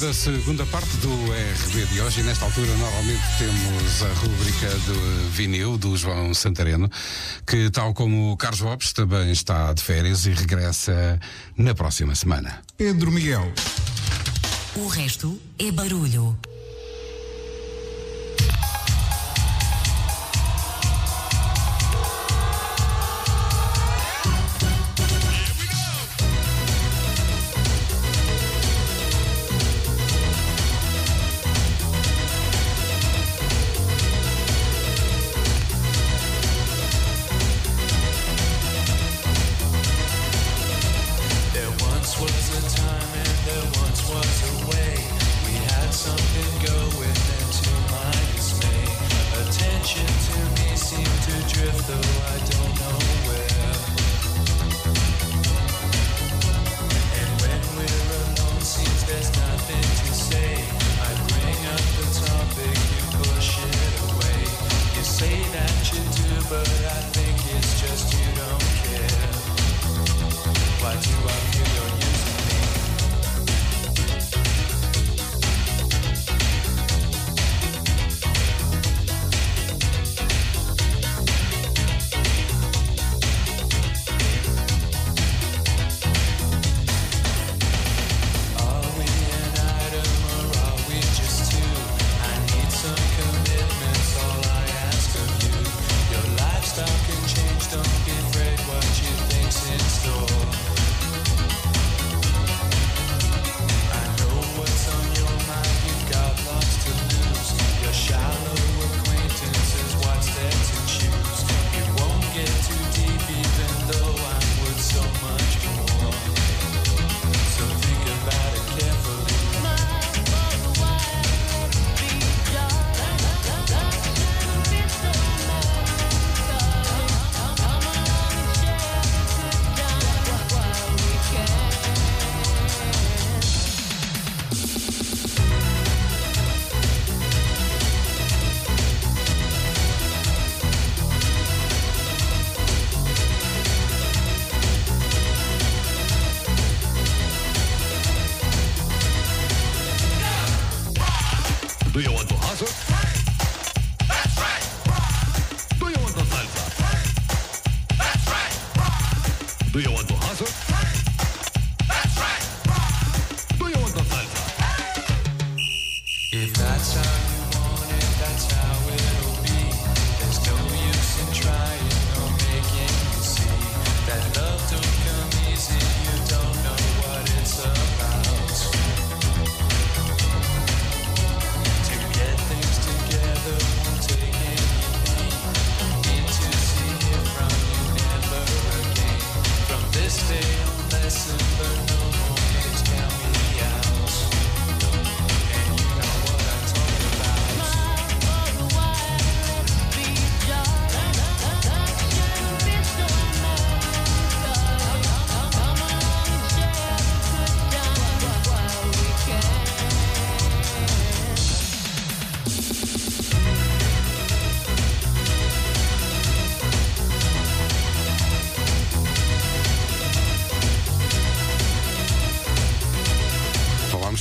[0.00, 2.20] da segunda parte do RB de hoje.
[2.20, 6.88] E nesta altura, normalmente temos a rubrica do vinil do João Santareno,
[7.46, 11.18] que, tal como o Carlos Lopes, também está de férias e regressa
[11.56, 12.62] na próxima semana.
[12.76, 13.52] Pedro Miguel.
[14.76, 16.38] O resto é barulho.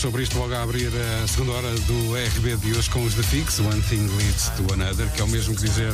[0.07, 0.89] sobre isto logo a abrir
[1.21, 4.73] a segunda hora do RB de hoje com os The Fix, One Thing Leads to
[4.73, 5.91] Another, que é o mesmo que dizer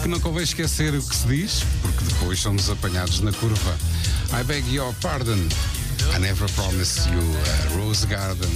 [0.00, 3.76] que não convém esquecer o que se diz, porque depois somos apanhados na curva.
[4.32, 5.48] I beg your pardon.
[6.14, 8.48] I never promised you a Rose Garden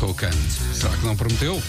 [0.00, 0.32] Cocan.
[0.74, 1.62] Será que não prometeu?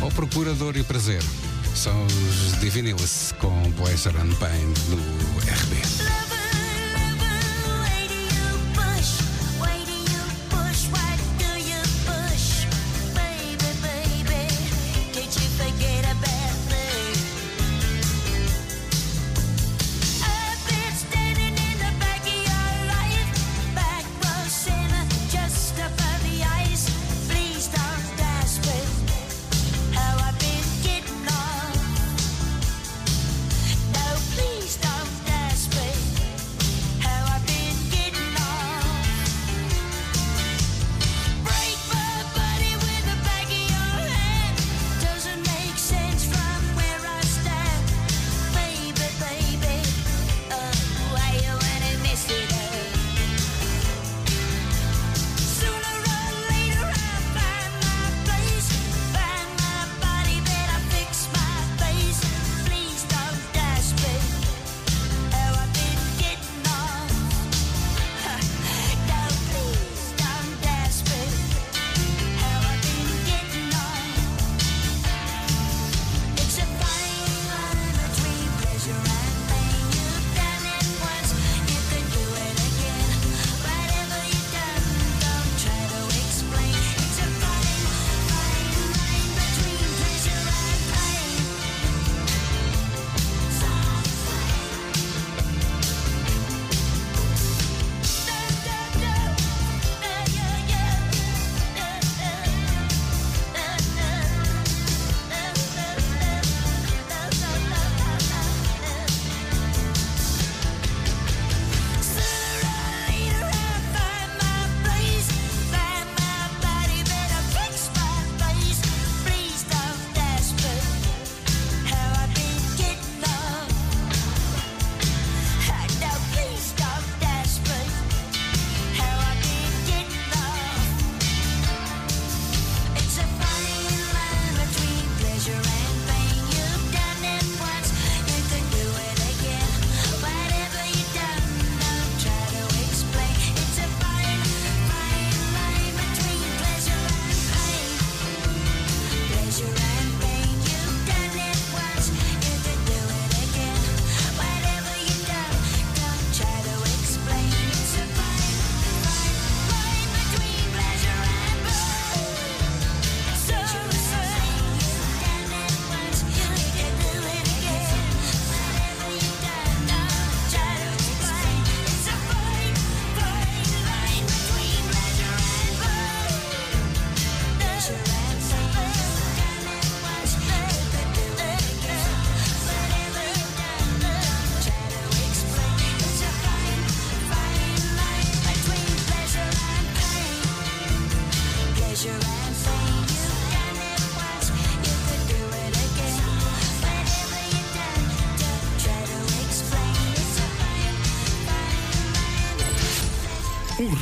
[0.00, 1.22] O procurador e prazer.
[1.74, 3.34] São os Divinilis.
[3.80, 4.72] può essere un pain.
[4.88, 4.98] Nu
[5.46, 5.99] echt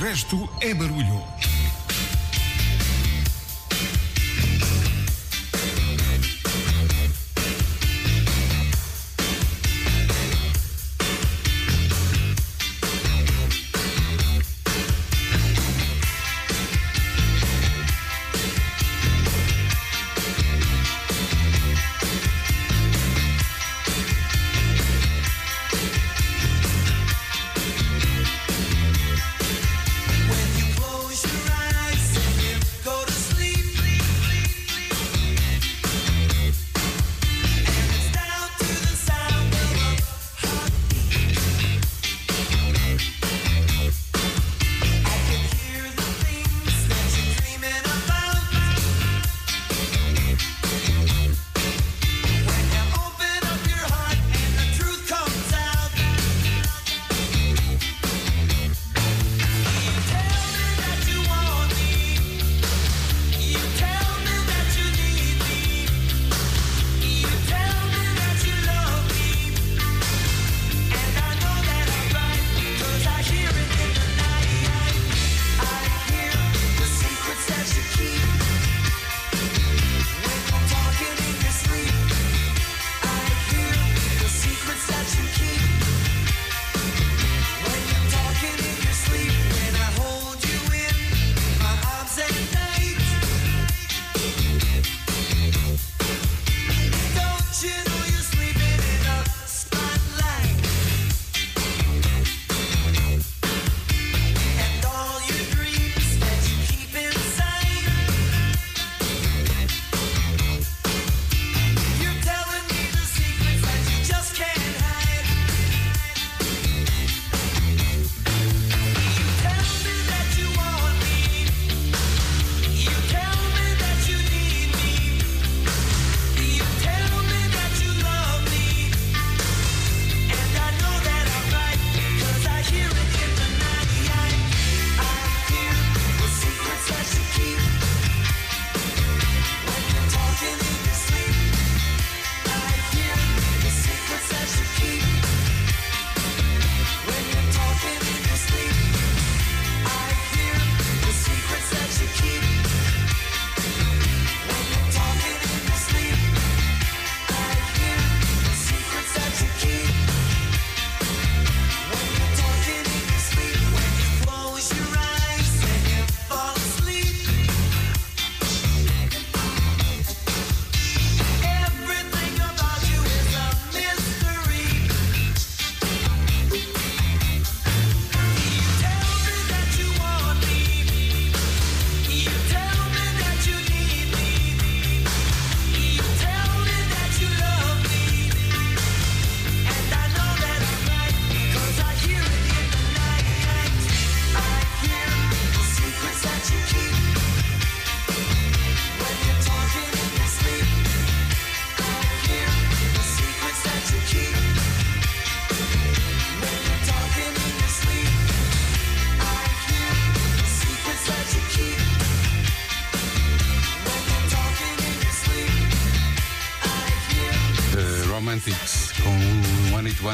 [0.08, 1.17] resto é barulho.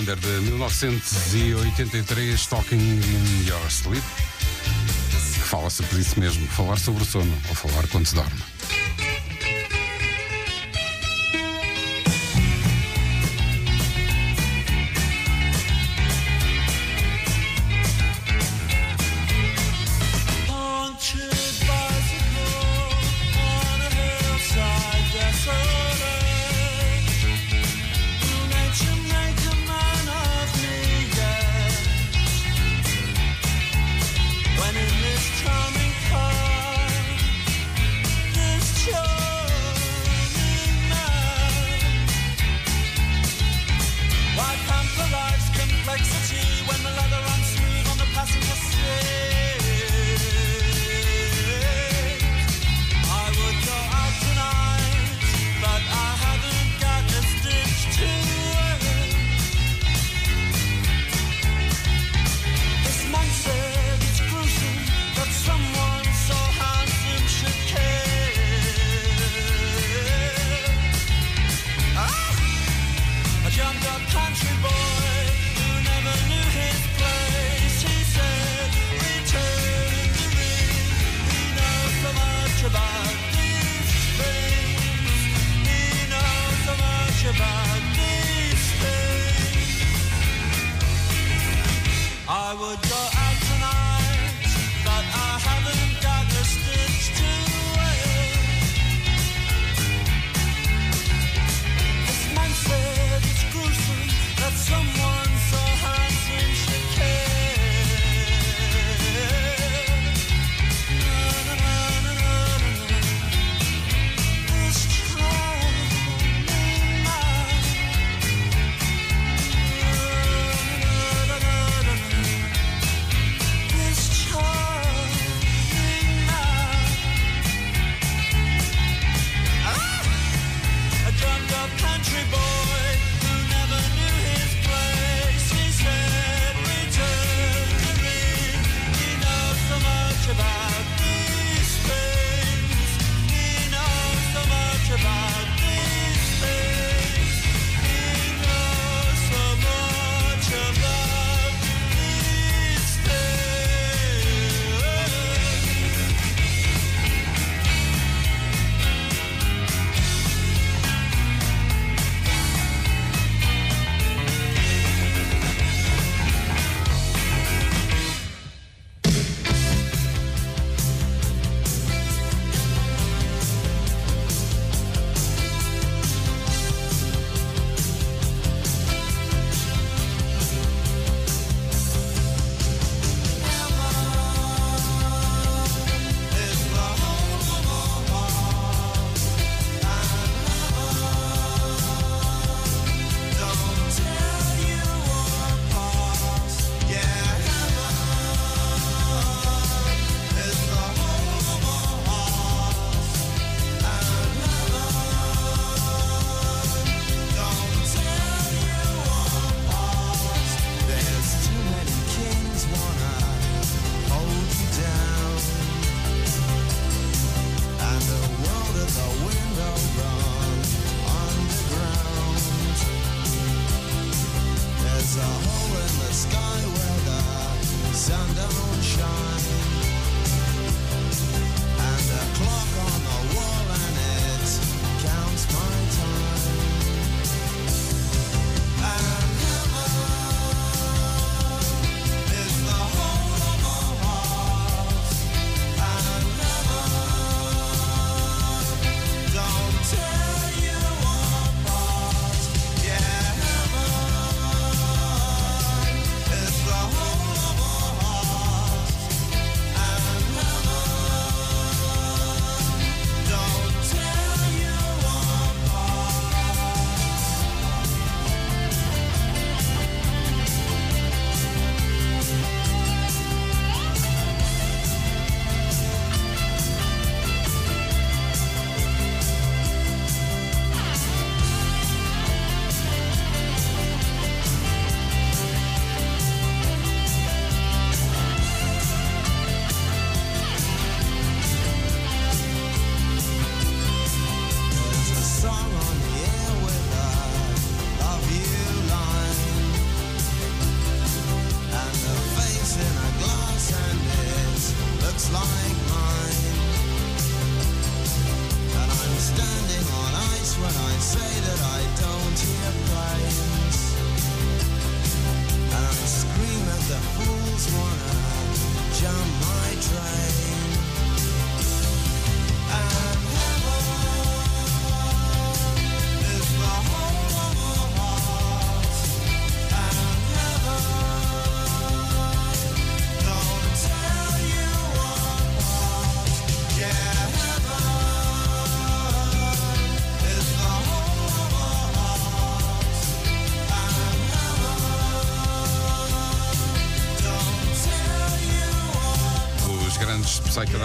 [0.04, 4.04] Wonder de 1983, Talking in Your Sleep,
[5.32, 8.53] que fala sobre isso mesmo, falar sobre o sono ou falar quando se dorme.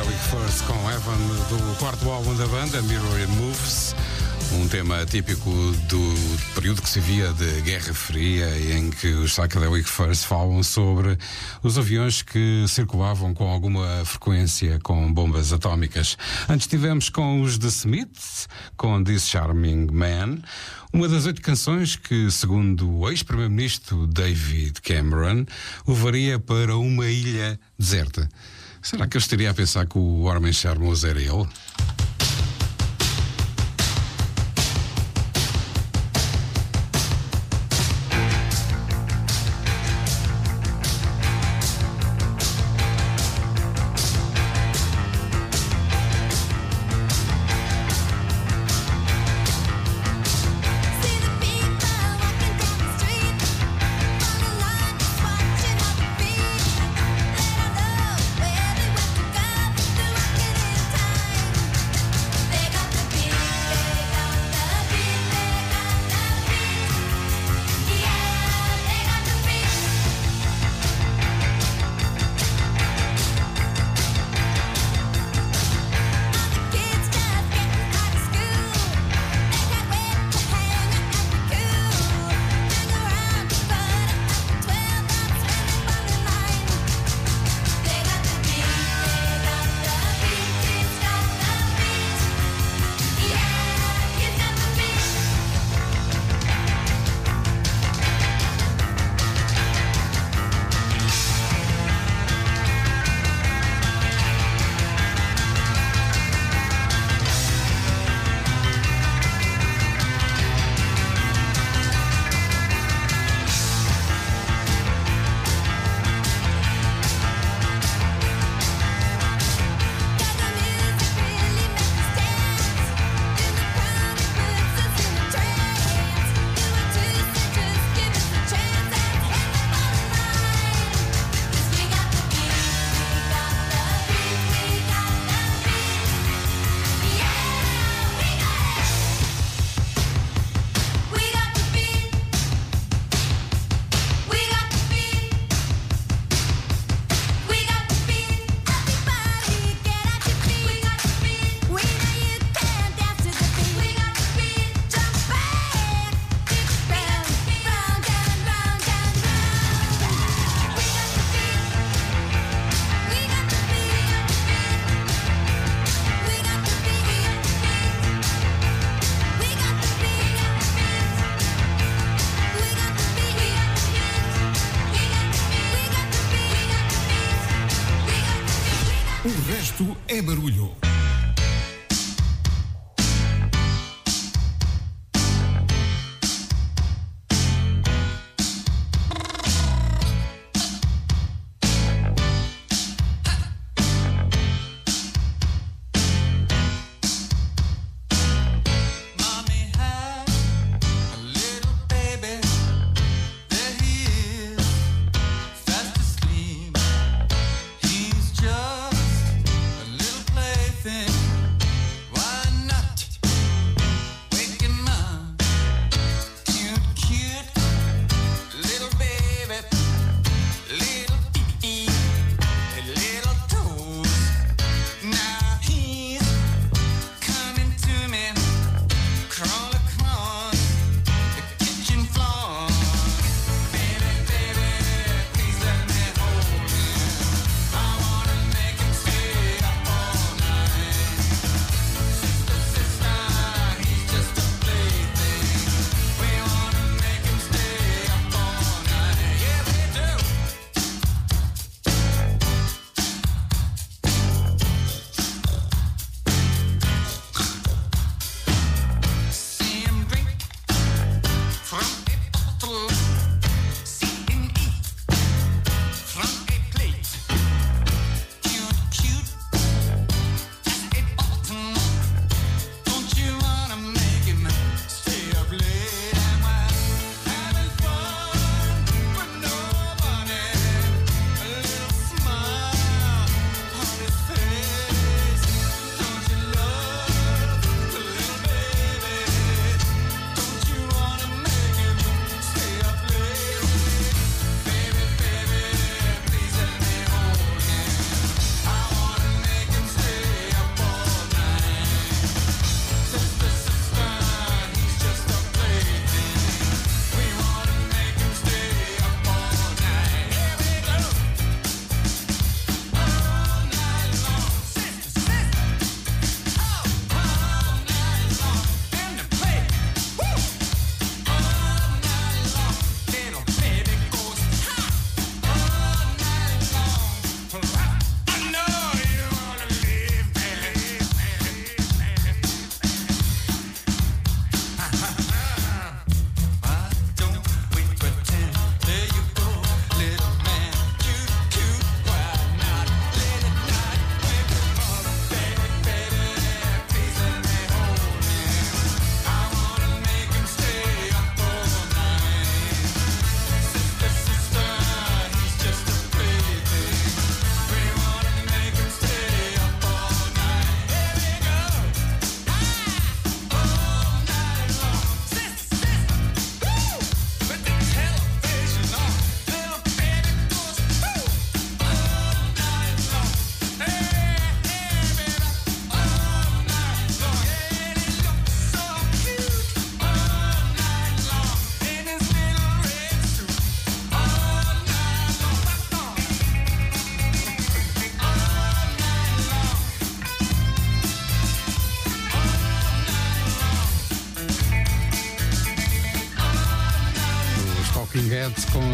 [0.10, 1.18] Psychedelic First com Evan
[1.49, 3.95] do quarto álbum da banda, Mirror Moves.
[4.53, 5.52] Um tema típico
[5.88, 6.15] do
[6.56, 11.15] período que se via de Guerra Fria, em que os Psychedelic First falam sobre
[11.61, 16.18] os aviões que circulavam com alguma frequência com bombas atómicas.
[16.48, 20.40] Antes tivemos com os The Smiths, com This Charming Man,
[20.91, 25.45] uma das oito canções que, segundo o ex-primeiro-ministro David Cameron,
[25.88, 28.27] levaria para uma ilha deserta.
[28.90, 31.48] Será que eu estaria a pensar que o homem charmoso era ele?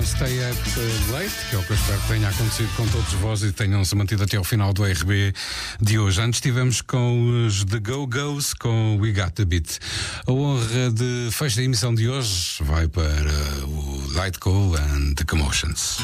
[0.05, 3.13] Stay Up uh, Late, que é o que eu espero que tenha acontecido com todos
[3.13, 5.33] vós e tenham-se mantido até ao final do RB
[5.81, 6.21] de hoje.
[6.21, 9.79] Antes estivemos com os The Go-Go's com We Got The Beat.
[10.27, 13.03] A honra de fecho da emissão de hoje vai para
[13.67, 15.97] o Light Call and The Commotions.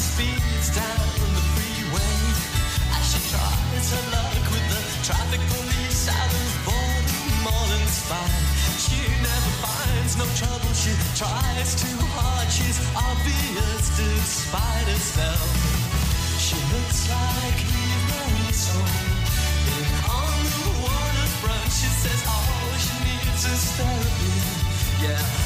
[0.00, 2.16] Speeds down the freeway
[2.96, 8.44] as she tries her luck with the traffic police out of Baltimore and spine.
[8.80, 10.72] She never finds no trouble.
[10.72, 12.48] She tries too hard.
[12.48, 15.44] She's obvious despite herself.
[16.40, 19.04] She looks like Eve Marie Song.
[20.08, 24.34] On the waterfront, she says all she needs is therapy.
[25.04, 25.39] Yeah,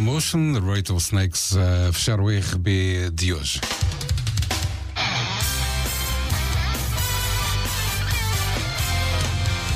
[0.00, 3.60] Commotion, the Rattlesnakes a fechar o RB de hoje.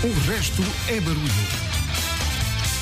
[0.02, 1.20] O resto é barulho.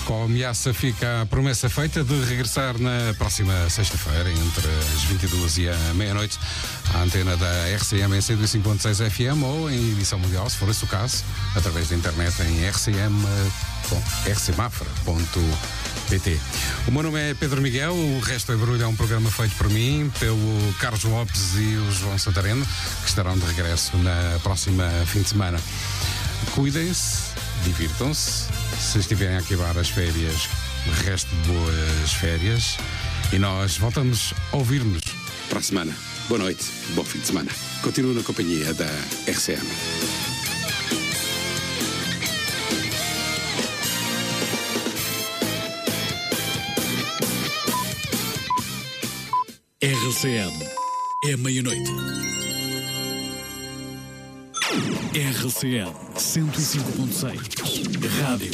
[0.05, 5.59] Com a ameaça fica a promessa feita de regressar na próxima sexta-feira, entre as 22
[5.59, 6.39] e a meia-noite,
[6.95, 10.87] à antena da RCM em 105.6 FM ou em edição mundial, se for esse o
[10.87, 11.25] caso,
[11.57, 13.27] através da internet em rcm,
[13.91, 14.03] bom,
[16.87, 19.71] O meu nome é Pedro Miguel, o Resto é Barulho é um programa feito por
[19.71, 22.67] mim, pelo Carlos Lopes e o João Santareno,
[23.03, 25.59] que estarão de regresso na próxima fim de semana.
[26.55, 27.33] Cuidem-se,
[27.65, 28.45] divirtam-se.
[28.79, 30.51] Se estiverem a acabar as férias,
[31.03, 32.77] resto de boas férias.
[33.33, 35.03] E nós voltamos a ouvir-nos
[35.49, 35.97] para a semana.
[36.29, 37.51] Boa noite, bom fim de semana.
[37.81, 38.91] Continuo na companhia da
[39.27, 40.32] RCM.
[50.13, 50.53] RCM
[51.25, 51.91] é meia-noite.
[55.15, 58.53] RCM 105.6 Rádio